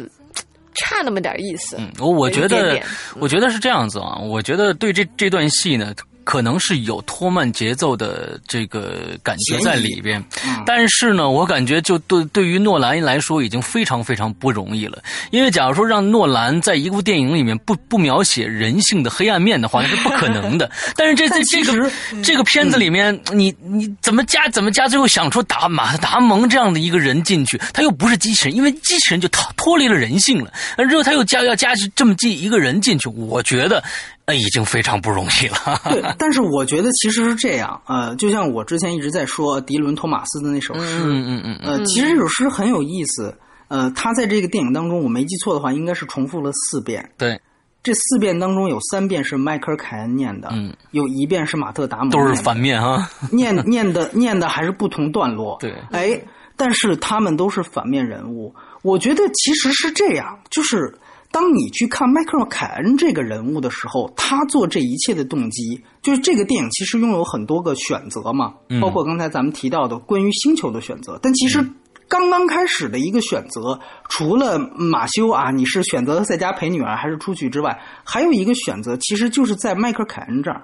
[0.74, 1.76] 差那么点意思。
[1.80, 2.82] 嗯，我我觉得
[3.20, 5.94] 我觉得是这样子啊，我觉得对这这段戏呢。
[6.28, 10.22] 可能是有拖慢节奏的这个感觉在里边，
[10.66, 15.02] 但是呢，我感觉就对对于诺兰来说已经非常非常不容易了。
[15.32, 20.70] 因为假如说让诺兰在一部电影里面不不描写人性的黑暗面的话，那是不可能的。
[20.98, 30.52] 但是这这这个这个片子里面，你你怎么加怎么加，最后想出达马达蒙这样的一个人进去，他又不是机器人，因为机器人就脱脱离了人性了。
[30.90, 33.82] 之后他又加要加这么进一个人进去，我觉得。
[34.28, 35.80] 那已经非常不容易了。
[35.86, 43.34] 对，但是我觉得其实是这样，呃，就像我之前一直在说迪伦·托马斯的那首诗，嗯嗯嗯，呃，其实这首诗很有意思，
[43.70, 47.10] 呃，他在这个电影当中，我没记错的话，应该是重复了四遍。
[47.18, 47.40] 对，
[47.82, 55.56] 这四遍当中有三遍是迈克尔·凯恩念的，嗯，有一遍是马特·达蒙，都是反面啊，念念的念的还是不同段落。
[55.62, 56.22] 对，哎，
[56.58, 60.94] 但是他们都是反面人物，我觉得其实是这样，就是。
[61.38, 71.20] 当你去看迈克尔·凯恩这个人物的时候，他做这一切的动机，就是这个电影其实拥有很多个选择嘛，包括刚才咱们提到的关于星球的选择。
[71.22, 71.64] 但其实
[72.08, 73.80] 刚刚开始的一个选择，
[74.10, 80.64] 除了马修啊，你是选择在家陪女儿还是出去之外，还有一个选择，其实就是在迈克尔·凯恩这儿。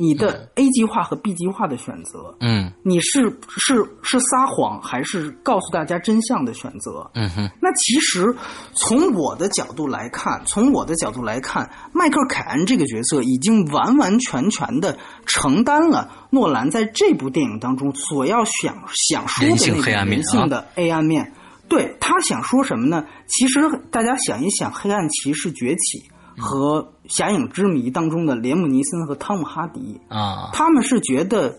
[0.00, 7.10] 你的 A 计划和 B 计划的选择，嗯，你是是是撒谎还是告诉大家真相的选择？
[7.14, 8.32] 嗯哼，那其实
[8.74, 14.96] 从我的角度来看，从我的角度来看，迈克尔·凯恩这个角色已经完完全全的
[15.26, 18.80] 承担了诺兰在这部电影当中所要想
[19.10, 21.32] 想说的那个人性的黑暗面。
[21.68, 23.04] 对他想说什么呢？
[23.26, 25.98] 其实大家想一想，《黑暗骑士崛起》。
[26.38, 31.58] 和《侠影之谜》当中的连姆尼森和汤姆哈迪啊，他们是觉得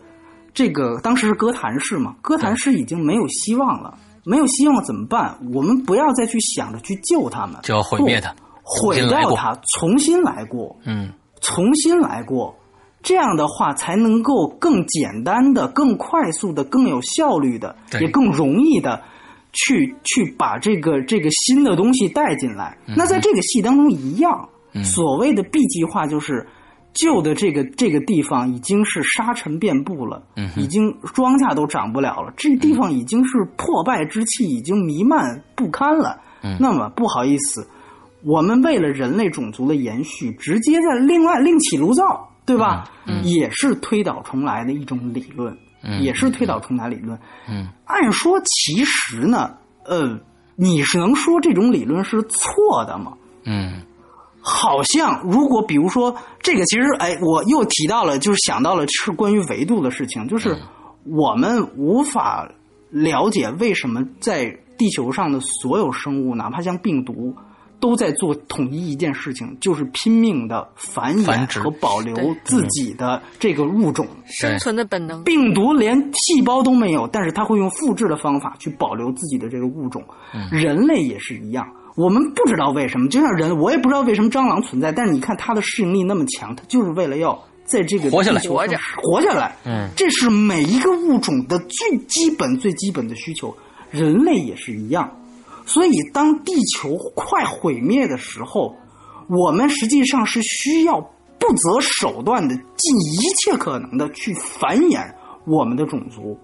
[0.53, 5.37] 这个当时是哥谭市嘛，哥谭市已经没有希望了，没有希望怎么办？
[5.53, 11.11] 我们不要再去想着去救他们，就要毁灭他，毁掉他，重新来过，嗯，
[11.41, 12.55] 重新来过，
[13.03, 19.01] 这样的话才能够更简单的、更快速的、更有效率的，也更容易的
[19.51, 22.77] 去去把这个这个新的东西带进来。
[22.87, 24.47] 那在这个戏当中一样。
[24.83, 26.47] 所谓的 B 计划就是
[26.93, 30.23] 旧的这个这个地方已经是沙尘遍布了，
[30.55, 36.19] 已经庄稼都长不了了，这地方已经是破败之气已经弥漫不堪了。
[36.59, 37.67] 那么不好意思，
[38.23, 42.89] 我们为了人类种族的延续，直接在另外另起炉灶，对吧？
[43.23, 45.55] 也是推倒重来的一种理论。
[46.01, 47.17] 也是推倒重来理论。
[47.47, 49.55] 嗯，按说其实呢，
[49.85, 50.19] 呃，
[50.57, 53.13] 你是能说这种理论是错的吗？
[53.45, 53.81] 嗯，
[54.41, 60.57] 好像如果比如说这个，其实哎，我又提到了，就是想到了是关于维度的事情，就是
[61.03, 62.51] 我们无法
[62.89, 67.35] 了解为什么在地球上的所有生物，哪怕像病毒。
[67.81, 75.23] 都在做统一一件事情，就是拼命的繁衍和保留自己的这个物种生存的本能。
[75.23, 80.03] 病毒连细胞都没有，但是它会用复制的方法去保留自己的这个物种。
[80.51, 81.65] 人类也是一样，
[81.99, 89.53] 我们不知道为什么，就像人，我也不知道为什么蟑螂存在，但是你看它的适应力那么强，它就是为了要在这个活下来，活着，活下来。
[89.65, 93.53] 嗯，这是每一个物种的最基本、最基本的需求，
[93.91, 95.13] 人类也是一样。
[95.65, 98.73] 所以，当地球快毁灭的时候，
[99.27, 101.01] 我们实际上是需要
[101.37, 105.05] 不择手段的，尽一切可能的去繁衍
[105.45, 106.39] 我们的种族。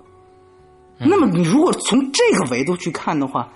[0.99, 3.47] 那么，你如果从这个维度去看的话，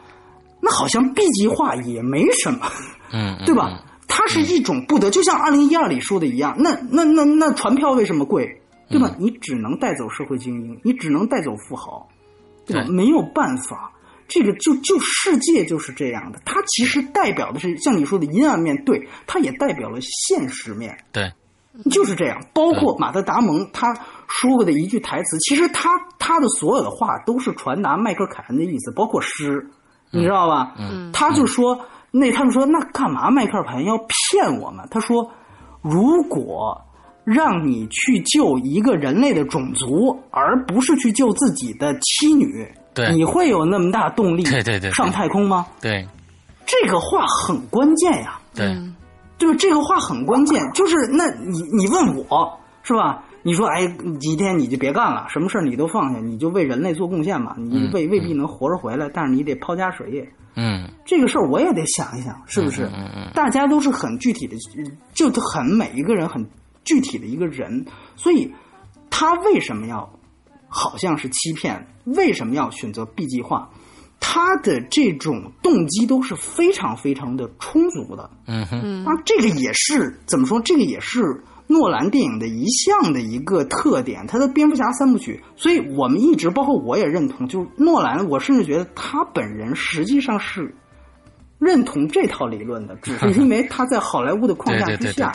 [0.61, 2.71] 那好像 B 级化也没什么，
[3.11, 3.83] 嗯， 对吧？
[4.07, 8.61] 它是一种不得，就像二零一二里说的一样，那那那那船票为什么贵？
[8.89, 9.15] 对吧？
[9.19, 12.09] 你只能带走社会精英，你只能带走富豪，
[12.65, 12.85] 对吧？
[12.89, 13.91] 没有办法。
[14.27, 21.31] 这个就就世界就是这样的，它其实代表的是像你说的阴暗面，对，它也代表了现实面，对，
[21.89, 22.39] 就是这样。
[22.53, 23.91] 包括马特·达蒙他
[24.27, 25.89] 说过的一句台词，其实他
[26.19, 29.67] 他的所有的话都是传达迈克尔·凯恩的意思，包括诗，
[30.11, 30.73] 你知道吧？
[30.77, 31.79] 嗯，他就说，
[32.11, 34.87] 那他们说，那干嘛迈克尔·凯恩要骗我们？
[34.89, 35.29] 他说，
[35.81, 36.79] 如果
[37.23, 42.67] 让你去救一个人类的种族，而不是去救自己的妻女。
[43.13, 44.43] 你会有那么大动力？
[44.43, 45.65] 对对对，上太空吗？
[45.79, 46.05] 对，
[46.65, 48.37] 这个话很关键呀。
[48.53, 48.75] 对，
[49.37, 49.55] 对吧？
[49.57, 53.23] 这个话很关键，就是那你你问我是吧？
[53.43, 53.87] 你说哎，
[54.19, 57.55] 今天你就别干了，什么事你都放下，你就为人类做贡献吧。
[57.57, 60.27] 你未未必能活着回来，但是你得抛家舍业。
[60.55, 62.83] 嗯，这个事儿我也得想一想，是不是？
[62.85, 64.55] 嗯嗯，大家都是很具体的，
[65.13, 66.45] 就很每一个人很
[66.83, 67.85] 具体的一个人，
[68.15, 68.51] 所以
[69.09, 70.09] 他为什么要？
[70.71, 73.67] 好像是欺骗，为什么要选择 B 计划？
[74.19, 78.29] 他的这种动机都是非常非常的充足的。
[78.45, 80.61] 嗯哼，啊，这个也是怎么说？
[80.61, 85.39] 这个也是诺兰电影的一项的一个特点，他的蝙蝠侠三部曲。
[85.55, 90.73] 所以我们一直，包括我也认同，就是诺兰，我甚至觉得他本人实际上是
[91.59, 95.31] 认同这套理论的，只是 因为他在好莱坞的框架之下。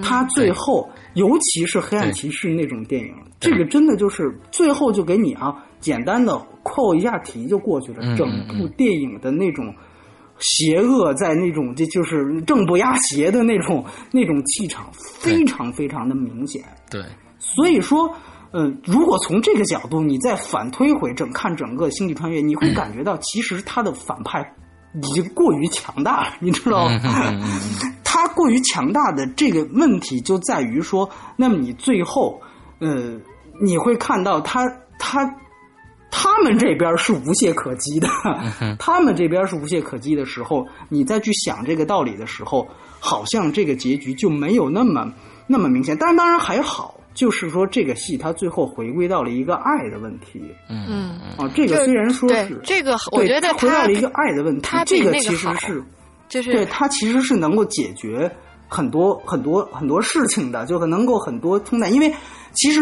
[0.00, 8.16] 他最后，尤其是《黑暗骑士》那种电影，这个真的就是最后就给你啊，简单的扣一下题就过去了。
[8.16, 9.74] 整部电影的那种
[10.42, 16.62] 邪恶，在那种这就是正不压邪的那种那种气场，非常非常的明显。
[16.90, 17.02] 对，
[17.38, 18.12] 所以说，
[18.50, 24.54] 呃，如果从这个角度，你再反推回整看整个《星际穿越》，你会感觉到其实他的反派。
[24.94, 27.00] 已经过于强大了，你知道吗？
[28.04, 32.38] 他过于强大的这个问题就在于说，那么你最后，
[32.78, 33.18] 呃，
[33.58, 34.60] 你会看到他
[34.98, 35.24] 他
[36.12, 38.08] 他们这边是无懈可击的，
[38.78, 42.68] 他们这边是无懈可击的时候，你再去想这个道理的时候，
[43.00, 45.12] 好像这个结局就没有那么
[45.48, 45.96] 那么明显。
[45.98, 46.94] 但是当然还好。
[47.14, 50.40] 就是说，这个戏它最后回归到了一个爱的问题。
[50.70, 54.70] 嗯嗯啊，这个虽然说是这个，我觉得回到了一个爱的问题。
[54.86, 55.84] 这个其实是，
[56.30, 58.34] 就是对它其实是能够解决
[58.66, 61.92] 很多很多很多事情的，就能够很多冲淡。
[61.92, 62.10] 因为
[62.54, 62.80] 其实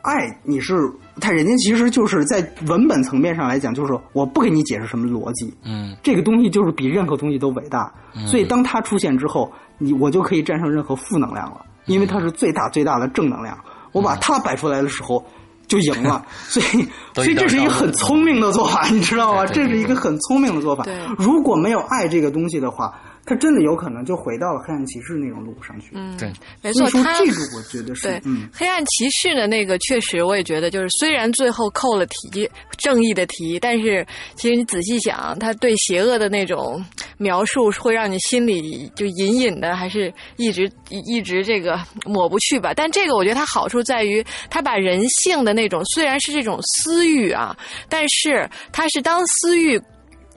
[0.00, 0.90] 爱你是
[1.20, 5.52] 他人家其实就是在文本层面上来讲，就是我不给你解释什么逻辑。
[5.64, 7.92] 嗯，这个东西就是比任何东西都伟大。
[8.26, 11.64] 所以当它出现之后，你我就可以战胜任何负能量了。
[11.86, 13.58] 因为它是最大最大的正能量，
[13.92, 15.24] 我把它摆出来的时候
[15.66, 19.46] 就赢了， 所以所以这是一个很聪明的做法，你知道吗？
[19.46, 20.84] 这是一个很聪明的做法。
[21.16, 22.92] 如果没有爱这个东西的话。
[23.26, 25.88] 他真的有可能就回到了黑暗骑士那种路上去。
[25.94, 26.88] 嗯，对，没错。
[26.90, 28.22] 他这个我觉得是对。
[28.24, 32.48] 嗯，黑暗骑士的那个确实，我也觉得就是虽然最后扣了题，
[32.78, 34.06] 正义的题，但是
[34.36, 36.80] 其实你仔细想，他对邪恶的那种
[37.18, 42.72] 描述，会让你心里就隐隐的，还是一直一直这个抹不去吧。
[42.74, 47.56] 但这个我觉得它好处在于，它把人性的那种虽然是这种私欲啊，
[47.88, 49.82] 但是它是当私欲。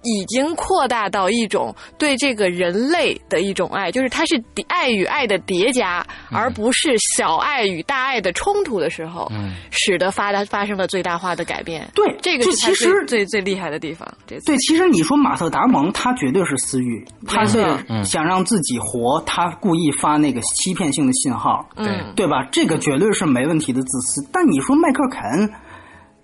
[0.04, 11.88] 已经扩大到一种对这个人类的一种爱，就是它是爱与爱的叠加，而不是小爱与大爱的冲突的时候，嗯，使得发发生了最大化的改变。
[11.94, 14.08] 对，这个其实最最厉害的地方。
[14.26, 17.64] 对，其实你说马特·达蒙，他绝对是私欲，他是
[18.04, 22.48] 想让自己活，他故意发那个欺骗性的信号，对对吧？
[22.52, 24.28] 这个绝对是没问题的自私。
[24.32, 25.50] 但你说迈克尔·凯恩。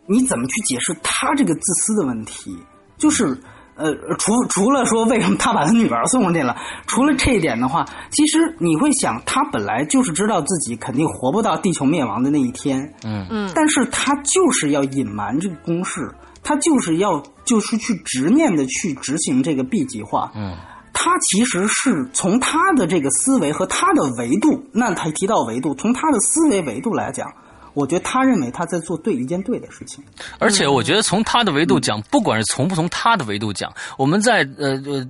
[0.08, 2.56] 你怎么去解释他这个自私的问题？
[2.96, 3.36] 就是
[3.76, 6.56] 呃，除除了说为什么他把他女儿送去了，
[6.88, 13.28] 除了这一点的话，其实你会想，他本来就是知道自己肯定活不到地球灭亡的那一天，嗯。
[13.30, 16.10] 嗯，但是他就是要隐瞒这个公式，
[16.42, 20.56] 他就是要就是去执念的去执行这个 B 计划，嗯。
[20.98, 27.28] 他其实是从他的这个思维和他的维度，那他提到维度，从他的思维维度来讲，
[27.76, 30.04] 我觉得他认为他在做对一件对的事情。
[30.40, 35.08] 而且我觉得从他的维度讲，不管是从不从他的维度讲，我们在呃呃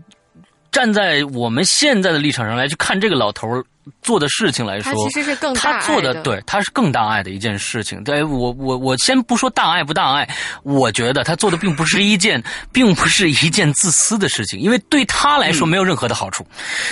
[0.72, 3.64] 站在我们现在的立场上来去看这个老头儿
[4.02, 8.04] 做的事情来说，他其实是更大他做的对，他是更大爱的一件事情。
[8.04, 10.28] 对我我我先不说大爱不大爱，
[10.64, 16.46] 我觉得他做的并不是一件，并不是一件自私的事情，因为对他来说没有任何的好处。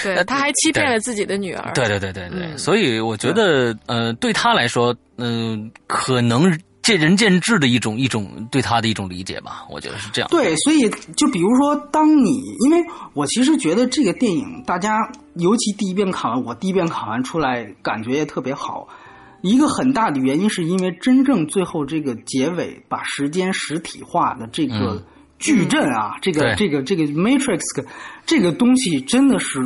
[0.04, 1.72] 对，他还欺骗了自己的女儿。
[1.74, 10.30] 对对对对对，嗯所以我觉得呃，对他来说，嗯、可能见仁见智的一种一种对他的一种理解吧，我觉得是这样。
[10.30, 12.78] 对，所以就比如说，当你因为
[13.14, 15.00] 我其实觉得这个电影，大家
[15.36, 18.88] 尤其第一遍看完，我第一遍看完出来感觉也特别好。
[19.42, 25.04] 一个很大的原因是因为真正最后这个结尾把时间实体化的这个嗯
[25.38, 27.62] 矩阵啊，这个对这个这个 Matrix
[28.26, 29.60] 这个东西真的是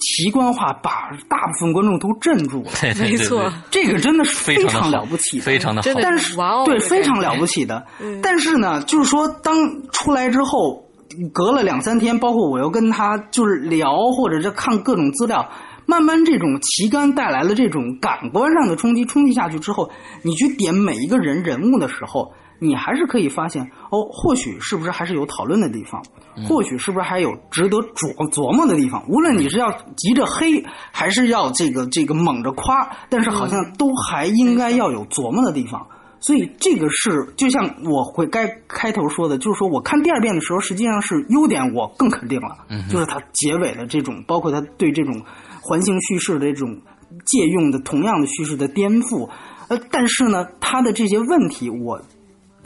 [0.00, 2.70] 奇观化，把大部分观众都镇住了。
[2.80, 3.52] 对对对没错。
[3.70, 7.84] 这个真的是非常了不起的，非常的好但是哇哦对，非常了不起的。
[8.00, 8.20] 嗯。
[8.22, 9.56] 但是呢，就是说，当
[9.92, 10.84] 出来之后，
[11.32, 15.48] 隔了两三天，包括我又跟他就是聊，或者是看各种资料，
[15.86, 19.90] 慢慢这种旗杆带来了这种感官上的冲击，冲击下去之后，
[20.22, 26.02] 你去点每一个人人物的时候，你还是可以发现，哦，或许是不是还是有讨论的地方，
[26.48, 29.04] 或许是不是还有值得琢琢磨的地方。
[29.08, 35.86] 无论你是要急着黑，还是要这个这个猛着夸，但是好像都还应该要有琢磨的地方。
[36.18, 42.56] 所以这个是就像我会该开头说的，就是说我看第二遍的时候，实际上是优点我更肯定了，
[42.88, 45.22] 就是它结尾的这种，包括它对这种
[45.60, 46.80] 环形叙事的这种
[47.26, 49.28] 借用的同样的叙事的颠覆，
[49.68, 52.00] 呃，但是呢，它的这些问题我。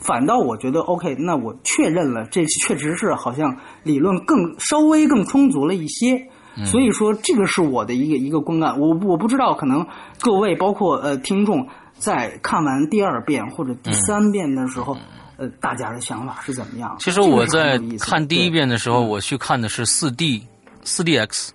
[0.01, 6.27] 反倒我觉得 OK，那我确认了，这确实是好像理论更稍微更充足了一些，
[6.65, 8.79] 所以说这个是我的一个一个观感。
[8.79, 9.85] 我我不知道，可能
[10.19, 14.97] 各位包括呃听众在看完第二遍或者第三遍的时候，
[15.37, 16.95] 呃，大家的想法是怎么样？
[16.99, 20.43] 其实我在看第一遍的时候，我去看的是四 D。
[20.83, 21.49] 四 DX，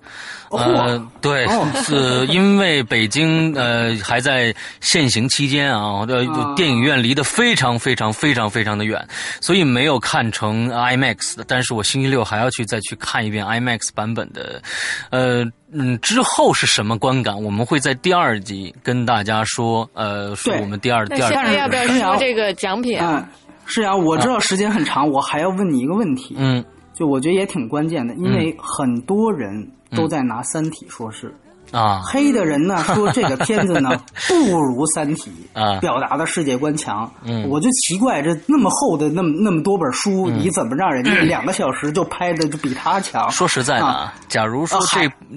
[0.50, 6.06] 哦呃，对，哦是因为北京呃还在限行期间啊，
[6.54, 9.06] 电影院离得非常非常非常非常的远，
[9.40, 11.44] 所以没有看成 IMAX 的。
[11.46, 14.62] 但是我星期六还要去再去看一遍 IMAX 版本的，
[15.10, 17.40] 呃，嗯，之后是什么观感？
[17.42, 23.16] 我们会在第二集跟大家说，呃，说对我们第二第二集现在要不要说这个奖品啊？
[23.16, 23.26] 嗯，
[23.66, 26.64] 是啊，我知道时间很长，我还要问你一个问题，嗯
[26.96, 31.32] 就我觉得也挺关键的，因为很多人都在拿《三体》说事。
[31.72, 32.00] 啊。
[32.02, 33.90] 黑的人呢说这个片子呢
[34.28, 35.30] 不如《三体》
[35.60, 35.78] 啊。
[35.80, 37.10] 表达的世界观强。
[37.22, 37.46] 嗯。
[37.50, 43.30] 我就奇怪，这那么厚的那么那么多本书，你怎么让人家 两个小时就拍的就比他强？
[43.30, 44.86] 说实在的啊，假如说啊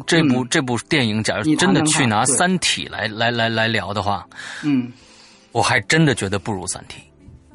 [0.07, 4.26] 这部这部电影，假如你真的去拿《三体》来来来来聊的话，
[4.64, 4.89] 嗯。
[5.51, 7.01] 我还真的觉得不如《三体》。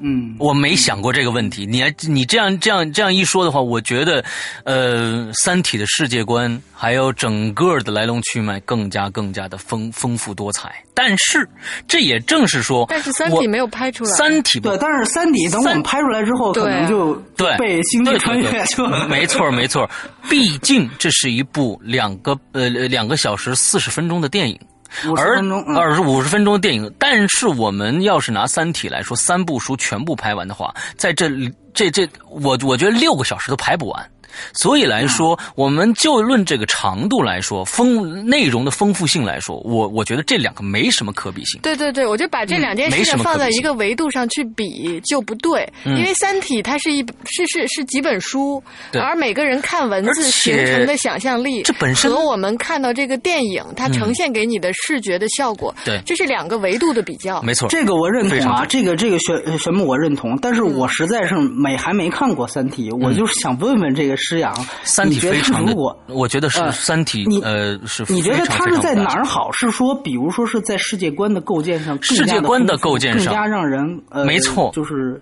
[0.01, 1.65] 嗯，我没想过这个问题。
[1.65, 4.25] 你还你这样这样这样一说的话，我觉得，
[4.65, 10.75] 呃，《三体》的世界观还有整个的来龙去脉更加更加的丰丰富多彩。
[10.95, 11.49] 但是，
[11.87, 14.11] 这也正是说，但是《三体》没有拍出来。
[14.11, 19.89] 三体》对，但是《三体》等我们拍出来之后，可能就对被《星际穿越》就对没错没错，
[20.29, 24.59] 毕竟这是一部两个呃两个小时四十分钟的电影。
[25.03, 34.11] 50而分钟嗯二十五十分钟的电影，但是我们要是拿《三体》来说，三部书全部拍完的话，在这里这这，我我觉得六个小时都拍不完。
[34.55, 41.61] 所以来说，我们就论这个长度来说，丰内容的丰富性来说，我我觉得这两个没什么可比性。
[41.63, 45.97] 对对对，我就把这两件事情放在一个维度上去比就不对，嗯。
[45.97, 48.63] 因为《三体》它是一是是是几本书，
[48.93, 56.01] 而每个人看文字形成的想象力，这本身和我们看到这个电影它呈现给你的视觉的效果，对。
[56.05, 57.41] 这是两个维度的比较。
[57.43, 69.51] 没错，这个我认同啊，这个这个玄呃玄牧我认同，但是我实在是没还没看过《三体》，我就是想问问这个施阳，嗯三体非常果，我觉得是呃三体呃是你觉得非常它是在哪儿好？
[69.53, 75.21] 是说，比如说是在世界观的构建上，世界观的构建上更加让人呃，没错就是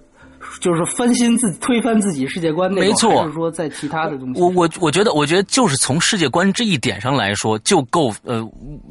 [0.60, 4.40] 就是翻新自推翻自己世界观那种，没错还是说在其他的东西？
[4.40, 8.46] 我我我觉得，我觉得就是从世界观这一点上来说，就够呃，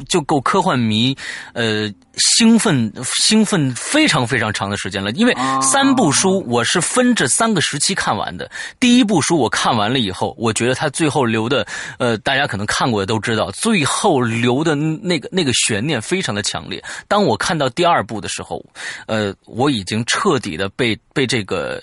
[0.08, 1.16] 就够科幻迷
[1.54, 8.50] 呃兴奋兴奋非常非常长的时间了，因为三部书我是分这三个时期看完的。
[8.80, 11.66] 第一部书我看完了以后，我觉得他最后留的，
[11.98, 16.84] 呃，大家可能看过的都知道，最后留的那个那个悬念非常的强烈。
[17.08, 18.64] 当我看到第二部的时候，
[19.08, 21.82] 呃，我已经彻底的被被这个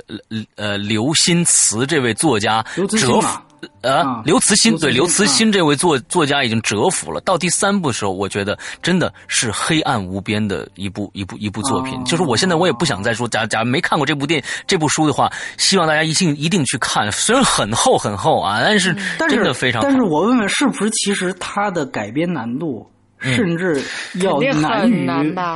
[0.57, 2.65] 呃刘心慈这位作家
[2.99, 3.41] 折服。
[3.81, 7.21] 呃，刘慈欣对刘慈欣这位作作家已经折服了。
[7.23, 12.03] 到第三部的时候，我觉得真的是黑暗无边的一部一部一部作品。
[12.05, 17.11] 就是我现在我也不想再说，假假如没看过这部电这部书的话，希望大家一定一定去看。
[17.13, 19.83] 虽然很厚很厚啊，但是真的非常。
[19.83, 22.89] 但是我问问，是不是其实它的改编难度？
[23.21, 23.83] 甚至
[24.23, 25.07] 要难于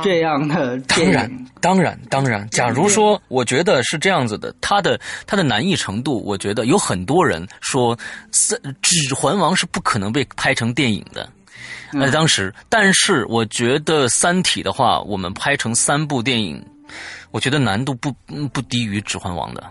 [0.03, 2.47] 这样的当然，当然，当然。
[2.49, 7.95] 假如说，我觉得是这样子的，它的它的难易程度，我觉得有很多人说，
[8.31, 11.29] 《三指环王》是不可能被拍成电影的。
[11.93, 16.63] 呃，当时，但是我觉得《三体》的话，我们拍成三部电影，
[17.31, 18.11] 我觉得难度不
[18.51, 19.63] 不低于《指环王》的。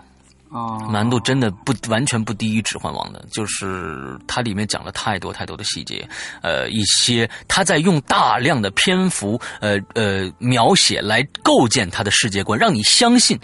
[0.53, 6.07] 啊，难度真的不完全不低于《指环王》的，就是它里面讲了太多太多的细节，
[6.43, 13.39] 呃，一些他在用大量的篇幅，呃呃描写来构建他的世界观，让你相信。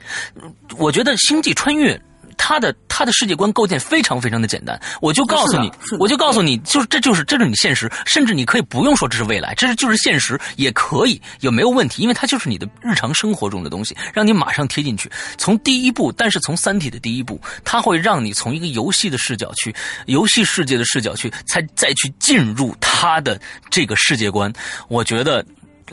[0.78, 1.96] 我觉得《星际穿越》。
[2.40, 5.70] 他的他的世界观构建非常非常的简单，我就告诉你，
[6.00, 15.12] 我就告诉你，就是这就是这是你现实，甚至你可以不用说这是未来，这是就是现实也可以，也没有问题，因为它就是你的日常生活中的东西，让你马上贴进去。
[15.38, 19.76] 从第一步，但是从《三体》的第一步，它会让你从一个游戏的视角去，
[20.06, 24.52] 游戏世界的视角去，才再去进入它的这个世界观。
[24.88, 25.46] 我觉得。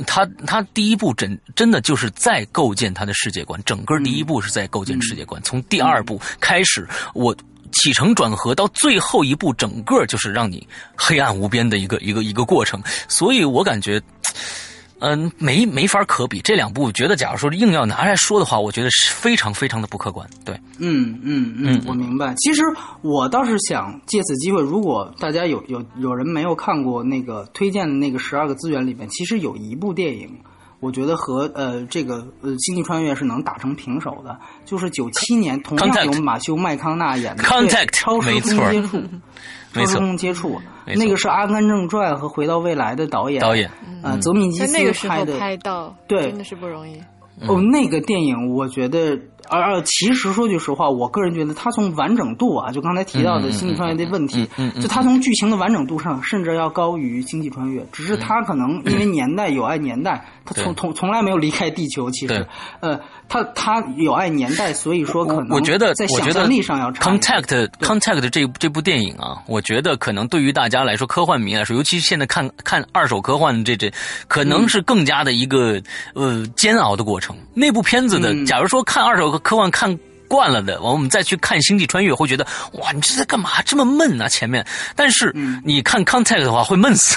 [0.07, 5.41] 他他第一步真真的就是在构建他的世界观，整个第一步是在构建世界观。
[5.43, 7.35] 从第二步开始，我
[7.73, 10.67] 起承转合到最后一步，整个就是让你
[10.97, 12.83] 黑暗无边的一个一个一个过程。
[13.09, 14.03] 所以我感觉。
[15.01, 20.27] 嗯，没没法可比这两部，觉得假如说硬要拿来说的话，我觉得是非常非常的不客观。
[20.45, 22.35] 对，嗯嗯嗯，我明白。
[22.39, 22.63] 其实
[23.03, 30.31] 我倒是想借此机会，如果大家有有有人没有看过那个推荐的那个十二个资源里面，其实有一部电影，
[30.81, 37.43] 我觉得和呃这个呃星际穿越是能打成平手的，就是九七年同样有马修麦康纳演的
[37.93, 38.97] 《超时空接触》。
[39.73, 43.71] 超时空接触，那个是《阿甘正传》和《回到未来》的导演，导演，
[44.03, 46.99] 呃，泽米基斯拍的，拍到，对，真的是不容易。
[47.47, 49.19] 哦，那个电影，我觉得。
[49.49, 54.49] 而而其实说句实话，我个人觉得它从完整度啊，就刚才提到的《星际穿越》的问题，
[54.81, 57.81] 就它从剧情的完整度上，甚至要高于《星际穿越》。
[57.93, 62.11] 只是它可能因为年代有爱年代，它从从从来没有离开地球。
[62.11, 62.47] 其实，
[62.81, 73.93] 呃，它它有爱年代，所以说可能我觉得在想象力上要 Contact Contact 这这部电影啊，我觉得可能对于大家来说，科幻迷来说，尤其是现在看看二手科幻这这，
[74.29, 75.81] 可能是更加的一个
[76.15, 77.37] 呃煎熬的过程。
[77.55, 79.36] 那部片子的，假如说看二手。
[79.39, 83.63] 科幻看惯了的，我们再去看《星际穿越》，会觉得哇，你这在干嘛？
[83.65, 84.29] 这么闷啊！
[84.29, 84.67] 前面，
[84.97, 85.33] 但是
[85.65, 87.17] 你看《Contact》的话，会闷死。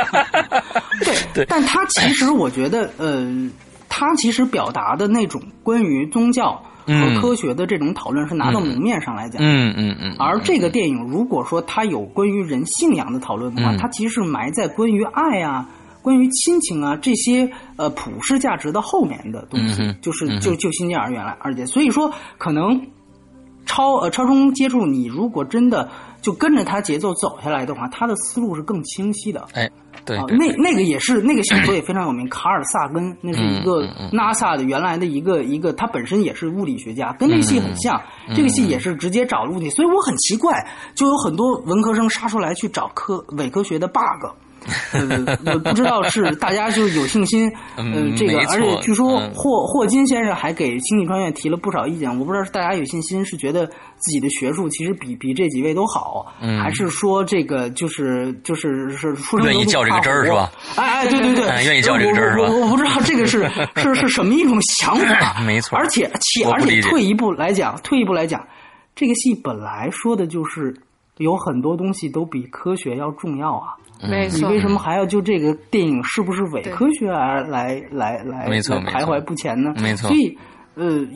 [1.00, 3.26] 对对，但他其实我觉得，呃，
[3.88, 9.40] 他其实表达的那种关于宗教和科学的这种讨论，是拿到明面上来讲。
[9.42, 10.14] 嗯嗯嗯。
[10.18, 15.66] 而这个电影，如果说它有关于人信仰的讨论的话，它其实是埋在关于爱啊。
[16.02, 22.80] 关于亲情啊这些呃普世价值的后面的东西，就是就就新进而言来，而且所以说可能
[23.66, 25.88] 超呃超中接触，你如果真的
[26.22, 29.46] 就跟着他节奏走下来的话，他的思路是更清晰的。
[29.54, 29.70] 哎，
[30.04, 38.00] 对，那那个也是那个小说也非常有名，卡尔萨根，那是一个 NASA 的原来的一个一个，他本身也是物理学家，跟那个戏很像。
[38.34, 44.26] 这个戏也是直接找了物体，所以我很奇怪，就有很多文科生杀出来去找科伪科学的 bug。
[44.92, 52.10] 呃，不知道是大家就有信心，嗯，这个，而且据说霍霍金先生还给《星际穿越》提了不少意见。
[52.18, 56.26] 我不知道是大家有信心，是觉得自己的学术其实比比这几位都好，
[56.62, 60.50] 还是说这个就是就是是出生愿意较这个真儿是吧？
[60.76, 62.44] 哎哎，对对对，愿意较这个真儿是吧？
[62.50, 65.78] 我我不知道这个是 是是什么一种想法， 没错。
[65.78, 68.46] 而且且而且退一步来讲，退一步来讲，
[68.94, 70.76] 这个戏本来说的就是
[71.18, 73.74] 有很多东西都比科学要重要啊。
[74.02, 78.76] 没错，你为什么还要就这个电影是不是伪科学而来来来没错。
[78.82, 79.74] 徘徊不前呢？
[79.76, 80.36] 没错，所以
[80.74, 81.06] 呃，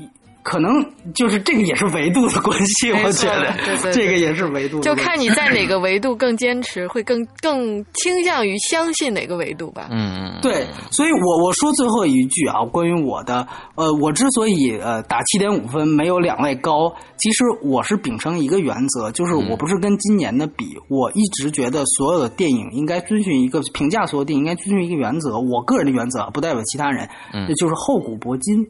[0.45, 0.71] 可能
[1.15, 9.89] 就是这个也是维度的关系，我觉得，这个也是维度，就看你在哪个维度更坚持，会更更倾向于相信哪个维度吧。
[9.91, 28.63] 嗯嗯，对，所以我我说最后一句啊，关于我的，呃，我之所以呃打七点五分没有两位高，其实我是秉承一个原则，就是我不是跟今年的比，我一直觉得所有的电影应该遵循一个评价所有电影应该遵循一个原则，我个人的原则不代表其他人，嗯，就是厚古薄今。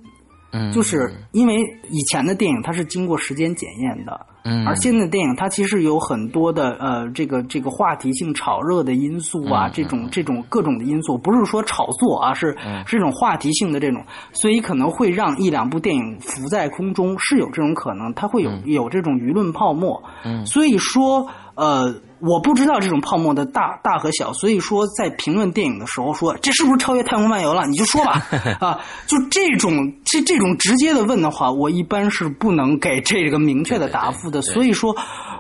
[0.73, 1.57] 就是因为
[1.91, 12.57] 以前的电影它是经过时间检验的，嗯，而现在的电影它其实有很多的呃这个这个话题性炒热的因素啊，这种这种各种的因素，不是说炒作啊，是
[12.87, 21.95] 是这种话题性的这种，所以可能会让一两部电影浮在空中，是有这种可能，它会有有这种舆论泡沫，嗯，所以说呃。
[22.21, 27.67] 我不知道这种泡沫的大大和小，所以说在评论电影的时候说这是不是超越《太空漫游》了？
[27.67, 28.23] 你就说吧，
[28.61, 34.41] 啊，就这种这这种直接的问的话，我一般是不能给这个明确的答复的。
[34.43, 34.95] 所以说，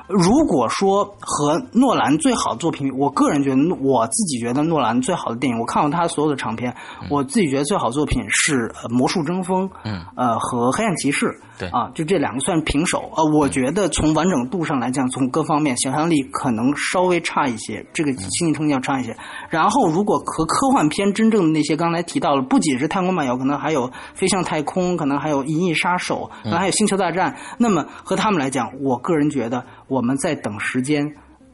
[0.08, 6.74] 如果说和诺兰最好的作品，我个人觉得我自己觉得诺兰最好的电影，我看过他所有的长片，
[7.10, 11.26] 我自己觉得最好作品是《魔术争锋》，嗯，呃，和《黑暗骑士》。
[11.56, 13.12] 对啊，就这两个算平手。
[13.16, 16.63] 呃，我觉得从完整度上来讲，从各方面想象力可能。
[16.76, 19.16] 稍微差一些，这个心理成绩要差一些。
[19.50, 27.32] 然后，如果和科幻片真正的那些刚才提到了，不仅是《太空漫游》，可能还有《飞向太空》，可能还有《银翼杀手》，可能还有《星球大战》。
[27.58, 31.04] 那么和他们来讲，我个人觉得，我们在等时间。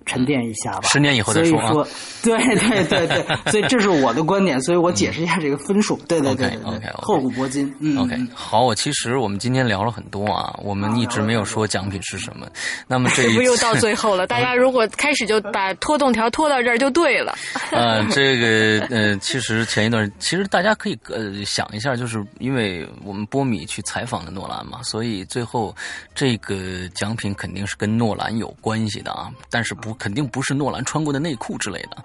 [0.07, 1.61] 沉淀一下吧，十年以后再说。
[1.61, 1.89] 所以说，
[2.23, 5.97] 对对对对，所以这是我的观点，所以我解释一下这个分数。
[6.09, 7.73] 对对对，OK，厚古薄今。
[7.81, 12.47] 嗯，OK，好，我其实我们今天聊了很多啊，我们一直没有说奖品是什么。
[12.87, 14.27] 那么这不 又到最后了？
[14.27, 17.37] 大家如果开始就把拖动条拖到这儿就对了。
[17.71, 25.75] 呃，这个呃，其实前一段其实大家可以呃想一下，就是因为我们波米去采访的诺兰嘛，所以最后
[26.15, 29.90] 这个奖品肯定是跟诺兰有关系的啊，但是不。
[29.95, 31.97] 肯定不是诺兰穿过的内裤之类的，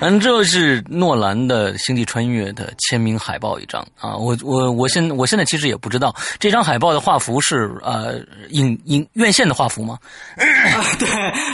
[0.00, 4.16] 嗯， 这是诺兰的《星际穿越》的签名海报一张啊！
[4.16, 8.18] 我我我现我现在其实也不知道这张海报的画幅是呃
[8.50, 9.98] 影影院线的画幅吗？
[10.98, 11.08] 对，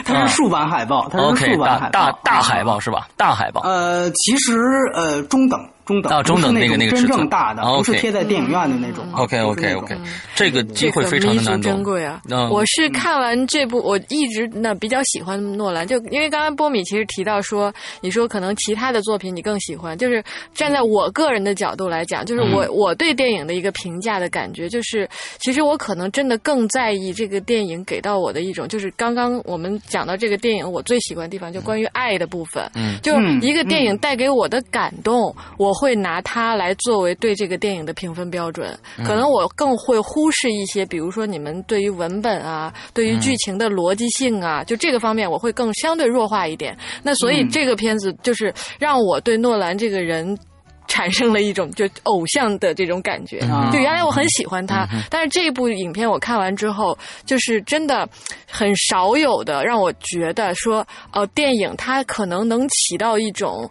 [0.04, 3.08] 它是竖版海报，它是竖版海报，大大海报是吧？
[3.16, 3.60] 大海报。
[3.62, 4.58] 呃，其实
[4.94, 5.60] 呃中等。
[5.84, 9.04] 中等，中等那个那个真正大的，不是贴在电影院的那种。
[9.12, 9.94] OK OK OK，
[10.34, 11.70] 这个机会非常的难得。
[11.70, 12.22] 珍贵啊！
[12.50, 20.24] 我是看完这部，我一直那比较喜欢诺兰，就因为刚刚波米其实提到说，你说可能其他的作品你更喜欢，就是
[20.54, 25.06] 站在我个人的角度来讲，就是我我对电影的一个评价的感觉，就是
[25.38, 35.73] 其实我可能真的更在意这个电影给到我的一种，就是刚刚我们讲到这个电影我最喜欢的地方，就关于爱的部分，嗯，就一个电影带给我的感动，我。
[35.74, 46.76] 会拿它来作为对这个电影的评分标准，可能我更会忽视一些，比如说你们对于文本啊，对于剧情的逻辑性啊，就这个方面我会更相对弱化一点。
[47.02, 50.38] 那所以这个片子就是让我对诺兰这个人
[50.86, 53.40] 产生了一种就偶像的这种感觉。
[53.72, 56.96] 就原来我很喜欢他，但是这部影片我看完之后，
[57.26, 58.08] 就是真的
[58.48, 63.68] 很少有的让我觉得说，哦，电影它可能能起到一种。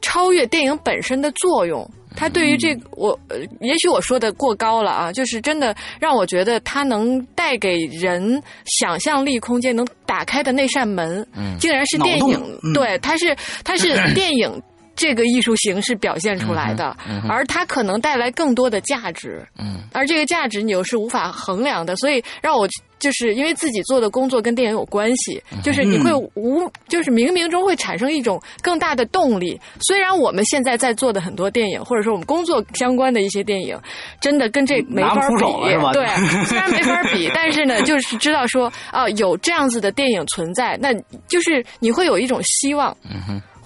[0.00, 3.18] 超越电影本身的作用，它对于这我，
[3.60, 11.26] 也许我说的过高了啊，就是真的让我觉得它能带给人想象力空间，能打开的那扇门，
[11.58, 12.58] 竟然是电影。
[12.74, 14.62] 对，它是它是 电影
[15.00, 16.94] 这个艺术形式表现出来的，
[17.26, 19.42] 而它可能带来更多的价值。
[19.58, 22.68] 嗯，而这个价值你又是无法衡量的，所以让我。
[23.00, 29.58] 就是因为自己做的工作跟电影有关系，就是你会无，就是冥冥中会产生一种更大的动力。
[29.80, 33.74] 虽然我们现在在做的很多电影，或者说我们工作相关的一些电影，
[34.20, 36.06] 真的跟这没法比，对，
[36.44, 40.92] 虽然没法比，但是呢，就是知道说啊，有这样子的电影存在，那
[41.26, 42.94] 就是你会有一种希望，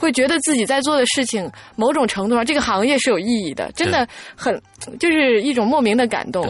[0.05, 4.07] 会觉得自己在做的事情，某种程度上这个行业是有意义的，真的
[4.37, 4.61] 很，
[5.01, 6.47] 就是一种莫名的感动。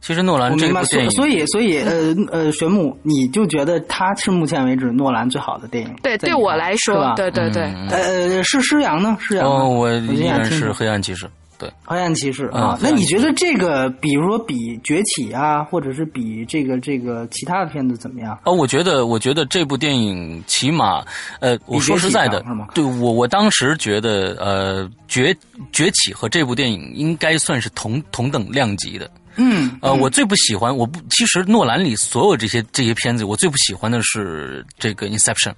[0.00, 5.94] 其实诺兰这部电影，所以所以呃呃，玄牧，你就觉得他是目前为止诺兰最好的电影？
[6.02, 7.62] 对，对我来说，对对对。
[7.88, 9.16] 呃，是施阳呢？
[9.20, 9.46] 施阳？
[9.46, 11.26] 哦，我依然是黑暗骑士。
[11.58, 12.78] 对，黑暗骑士啊。
[12.80, 18.38] 那你觉得这个，比如说比崛起啊，或者是比这个这个其他的片子怎么样？
[18.44, 21.04] 哦，我觉得，我觉得这部电影起码，
[21.40, 22.44] 呃，我说实在的，
[22.74, 25.36] 对我我当时觉得，呃，崛
[25.72, 29.10] 崛起和这部电影应该算是同同等量级的。
[29.40, 35.50] 嗯，呃，我最不喜欢，我不，其实诺兰里所有这些这些片子，我最不喜欢的是这个《Inception》，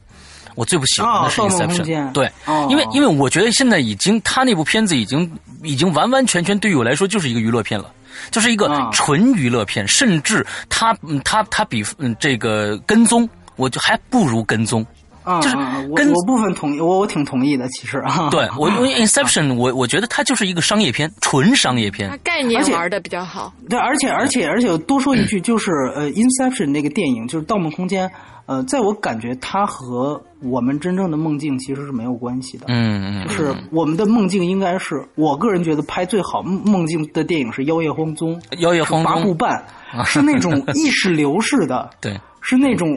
[0.54, 1.84] 我最不喜欢的是《Inception》。
[2.12, 2.30] 对，
[2.68, 5.30] 因为因为我觉得现在已经他那部片子已经
[5.62, 7.90] 已经完完全全对于我来说就是一个娱乐片了。
[8.30, 10.94] 就是一个纯娱乐片，甚至他
[11.24, 14.84] 他他比嗯这个跟踪，我就还不如跟踪。
[15.22, 18.28] 啊，就是我我部分同意，我我挺同意的，其实啊。
[18.30, 23.52] 对我因为 Inception，我我觉得它就是一个商业片，纯商业片，概念玩的比较好。
[23.68, 28.08] 对，而且而且而且多说一句，就是呃，Inception 那个电影，就是《盗梦空间》，
[28.50, 32.64] 呃，在我感觉它和我们真正的梦境其实是没有关系的。
[32.66, 39.64] 嗯嗯，就是我们的梦境应该是我个人觉得拍最好梦境的电影是《妖夜荒踪》，《妖夜荒踪》八部半，
[40.04, 41.88] 是那种 意识流式的。
[42.00, 42.18] 对。
[42.42, 42.88] 是那种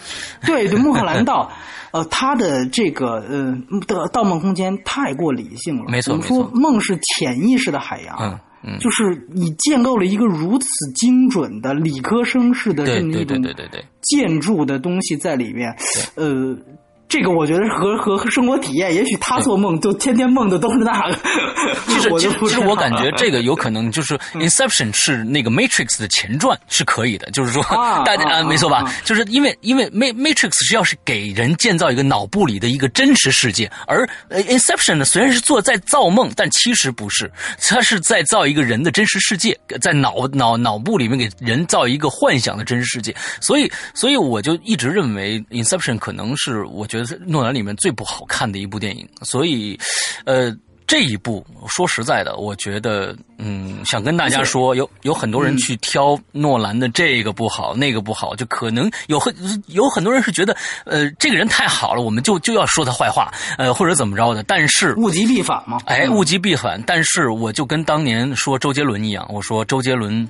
[0.47, 1.51] 对对，穆赫兰道，
[1.91, 3.53] 呃，他的这个呃
[3.89, 5.87] 的《盗梦空间》太过理性了。
[5.89, 6.27] 没错，我们。
[6.29, 13.43] 说梦是潜意识的海洋，嗯嗯，就是你建构了一个如此精准的理科生式的这么一种
[14.03, 15.75] 建筑的东西在里面，
[16.15, 16.57] 呃。
[17.13, 21.19] 这个我觉得和和生活体验，也许他做梦就天天梦的都是那个。
[21.87, 27.63] 其实其实我感觉这个有可能就是《Inception》是那个《Matrix》的前传是可以的，就是说
[28.07, 28.91] 大家啊没错吧？
[29.05, 34.09] 就是因为因为《Matrix》是要是给人建造一个脑部里的一个真实世界，而
[34.45, 37.31] 《Inception》呢虽然是做在造梦，但其实不是，
[37.61, 43.15] 它是在造一个人的真实世界，在脑脑脑部里面给人造一个幻想的真实世界。
[43.39, 47.02] 所以所以我就一直认为《Inception》可能是我觉得。
[47.27, 49.79] 诺兰里面最不好看的一部电影，所以，
[50.25, 50.55] 呃，
[50.87, 59.35] 这一部说实在的，我觉得，嗯，想跟大家说，有有很多人去挑诺兰的这个不好，那个不好，就可能有很
[59.69, 60.55] 有很多人是觉得，
[60.85, 64.43] 呃，这个人太好了，我们就就要说他坏话，呃，或者怎么着的。
[64.43, 66.83] 但是物极必反嘛，哎，物极必反。
[66.87, 70.29] 但是我就跟当年说周杰伦一样，我说周杰伦。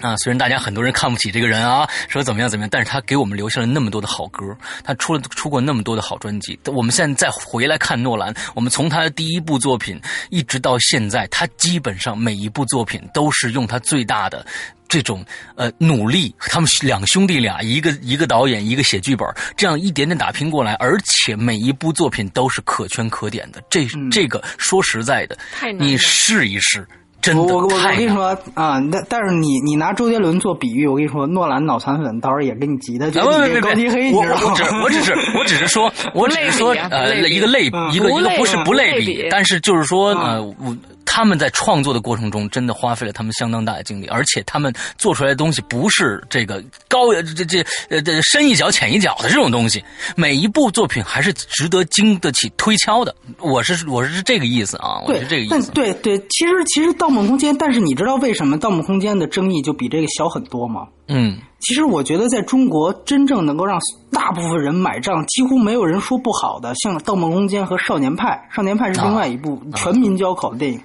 [0.00, 4.44] 啊，虽然大家很多人看不起这个人啊，说怎么样怎么样，但是他给我们留下了那么多的好歌，
[4.84, 6.58] 他出了出过那么多的好专辑。
[6.66, 10.00] 我们现在再回来看诺兰，我们从他的第一部作品
[10.30, 14.46] 一直到现在，他基本上每一部作品都是用他最大的
[14.88, 15.24] 这种
[15.56, 19.26] 呃努力，他们两兄弟俩，一个一个导演，一个写剧本，
[19.56, 23.62] 这样一点点打拼过来，而且每一部作品都是可圈可点的。
[23.68, 25.36] 这这个说实在的，
[25.78, 26.86] 你试一试。
[27.36, 40.76] 我我我跟你说啊，但但是你你拿周杰伦做比喻，我跟你说，诺兰脑残粉到时候也给你急的，就是高级黑，我我只我只是我只是说， 我只是说呃一个类一个一个不是不类比，但是就是说呃我。
[41.10, 49.82] 他们在创作的过程中，真的花费了他们相当大的精力，而且他们做出来的东西不是这个高这这呃这深一脚浅一脚的这种东西，
[50.16, 53.14] 每一部作品还是值得经得起推敲的。
[53.38, 55.72] 我是我是这个意思啊，我是这个意思。
[55.72, 60.88] 对对，其实其实《盗梦空间》，但是你知道为什么《盗梦空间》的争议就比这个小很多吗？
[61.08, 61.38] 嗯。
[61.58, 63.80] 其实我觉得，在中国真正能够让
[64.12, 68.48] 大部分人买账，几乎没有人说不好的，像《盗梦空间》和《少年派》。
[68.56, 70.80] 《少年派》是另外一部全民交考的电影，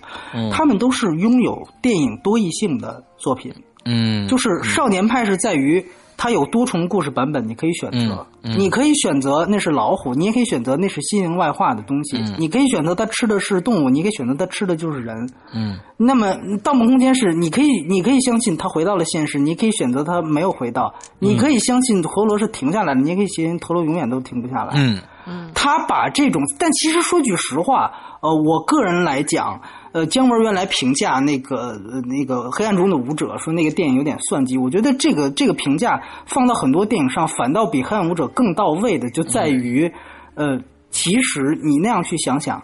[0.51, 3.53] 他们都是拥有电影多义性的作品。
[3.85, 5.85] 嗯，就是《少年派》是在于。
[6.17, 8.25] 它有多重故事版本，你可以选择。
[8.41, 12.17] 你可以选择那是老虎，你也可以选择那是新型外化的东西。
[12.37, 15.29] 你可以选择它吃的是动物，你可以选择它吃的就是人。
[15.53, 15.79] 嗯。
[15.97, 16.27] 那么
[16.61, 20.93] 《盗梦空间》是你可以，你可以相信它回到了现实，你可以选择它没有回到。
[21.19, 24.73] 你可以相信陀螺是停下来的，你也可以相信陀螺永远都停不下来。
[24.75, 25.51] 嗯嗯。
[25.53, 27.91] 他把这种，但其实说句实话，
[28.21, 29.61] 呃，我个人来讲。
[29.93, 34.57] 呃，姜文原来评价那个那个《黑暗中的舞者》，说那个电影有点算计。
[34.57, 39.89] 我觉得这个这个评价放到很多电影上，反倒比《黑暗舞者》更到位的，就在于，
[40.33, 40.59] 呃，
[40.89, 42.59] 其实你那样去想想，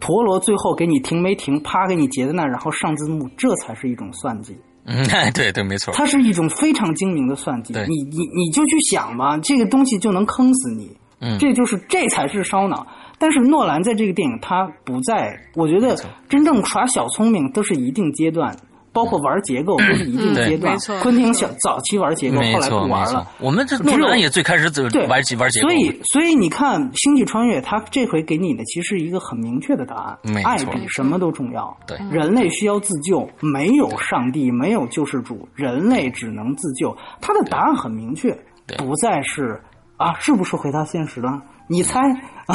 [0.00, 4.56] 陀螺最后给你停没停，啪给你截在那，然后上字幕，这才是一种算计。
[4.84, 7.72] 嗯， 对对，没错，它是一种非常精明的算计。
[7.72, 10.90] 你你你就去想吧，这个东西就能坑死你。
[11.20, 12.84] 嗯，这就是这才是烧脑。
[13.22, 15.38] 但是诺兰在这个电影，他不在。
[15.54, 15.96] 我觉得
[16.28, 18.52] 真正耍小聪明都是一定阶段，
[18.92, 20.76] 包括玩结构都是一定阶段。
[21.00, 23.30] 昆汀小早期玩结构，后来不玩了。
[23.38, 25.48] 我们这诺兰也最开始就玩玩结构。
[25.60, 31.76] 所以，所以你看《星际穿越》，他这回给你的其实是一个很明确的答案：爱比什么都重要。
[31.86, 36.96] 对，人类需要自救，没有上帝，没有救世主，人类只能自救。
[37.20, 38.36] 他的答案很明确，
[38.78, 39.62] 不再是
[39.96, 41.40] 啊，是不是回到现实了？
[41.66, 42.00] 你猜？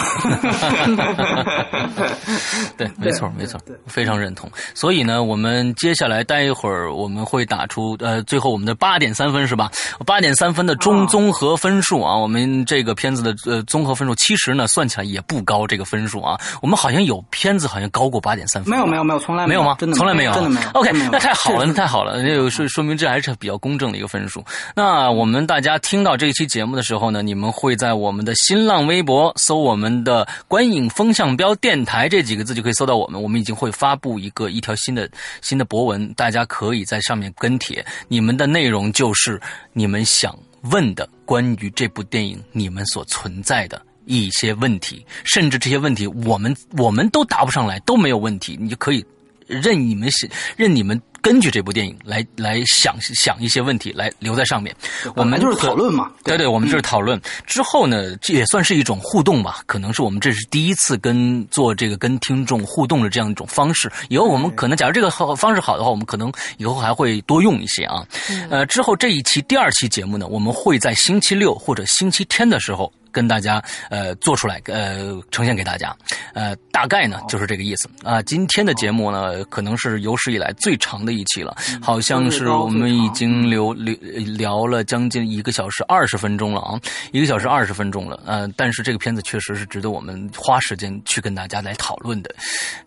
[2.77, 3.57] 对，没错，没错，
[3.87, 4.51] 非常认同。
[4.75, 9.71] 所以呢，我们接下来待一会儿，我们会打出呃，最后我们的八点三分是吧？
[10.05, 19.77] 八点三分的中综合分数啊，我们这个片子的呃综合分数，其实呢算起来也不高，这个分数啊，我们好像有片子好像高过八点三分，没有，没有，没有，从来没有吗？
[19.79, 20.69] 真的从来没有，真的没有。
[20.71, 24.43] OK，那太好了，那太好了，那说说明这还是比较公正的一个分数。
[24.75, 33.21] 那我们大家听到这一期节目的时候呢，你们会在我们的新浪微微博搜我们的“观影风向标电台”这几个字就可以搜到我们。
[33.21, 35.07] 我们已经会发布一个一条新的
[35.39, 37.85] 新的博文，大家可以在上面跟帖。
[38.07, 39.39] 你们的内容就是
[39.73, 40.35] 你们想
[40.71, 49.05] 问的关于这部电影你们所存在的一些问题，甚至这些问题我们我们都答不上来都没有问题，你就可以
[49.47, 51.01] 任你们想任你们。
[51.19, 54.73] 根据这部电影来来想想一些问题，来留在上面。
[55.13, 57.19] 我们就是讨论嘛，对对，我们就是讨论。
[57.45, 59.61] 之后呢，这也算是一种互动吧。
[59.65, 63.91] 可能是我们这是第一次跟做这个跟听众互动的这样一种方式。
[64.07, 68.05] 以后我们可能，假如这个好方式好的话，我们可能以后还会多用一些啊。
[68.49, 72.93] 呃，之后这一期第二期节目呢，我们会在星期六或者星期天的时候。
[73.17, 75.91] 跟大家呃做出来呃呈现给大家，
[76.35, 78.21] 呃大概呢就是这个意思啊。
[78.21, 83.95] 今天的节目呢可能是有史以来最长的一期了，好像是我们已经聊聊
[84.37, 86.79] 聊了将近一个小时二十分钟了啊，
[87.11, 88.21] 一个小时二十分钟了。
[88.27, 92.29] 呃，但是这个片子确实是值得我们花时间去跟大家来讨论的。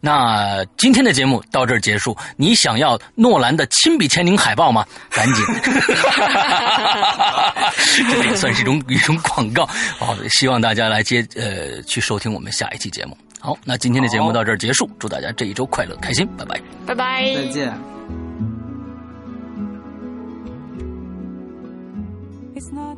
[0.01, 4.86] 那今天的节目到这儿结束，你想要诺兰的亲笔签名海报吗？
[5.11, 5.44] 赶紧，
[8.09, 9.66] 这也算是一种一种广告
[9.98, 10.16] 好。
[10.28, 13.16] 希望大家来接呃去收听我们下一期节目。
[13.38, 17.72] 好，那今天的节目到这儿结束，祝大家这一周快乐开心，拜拜，拜拜，再见。
[22.55, 22.89] It's not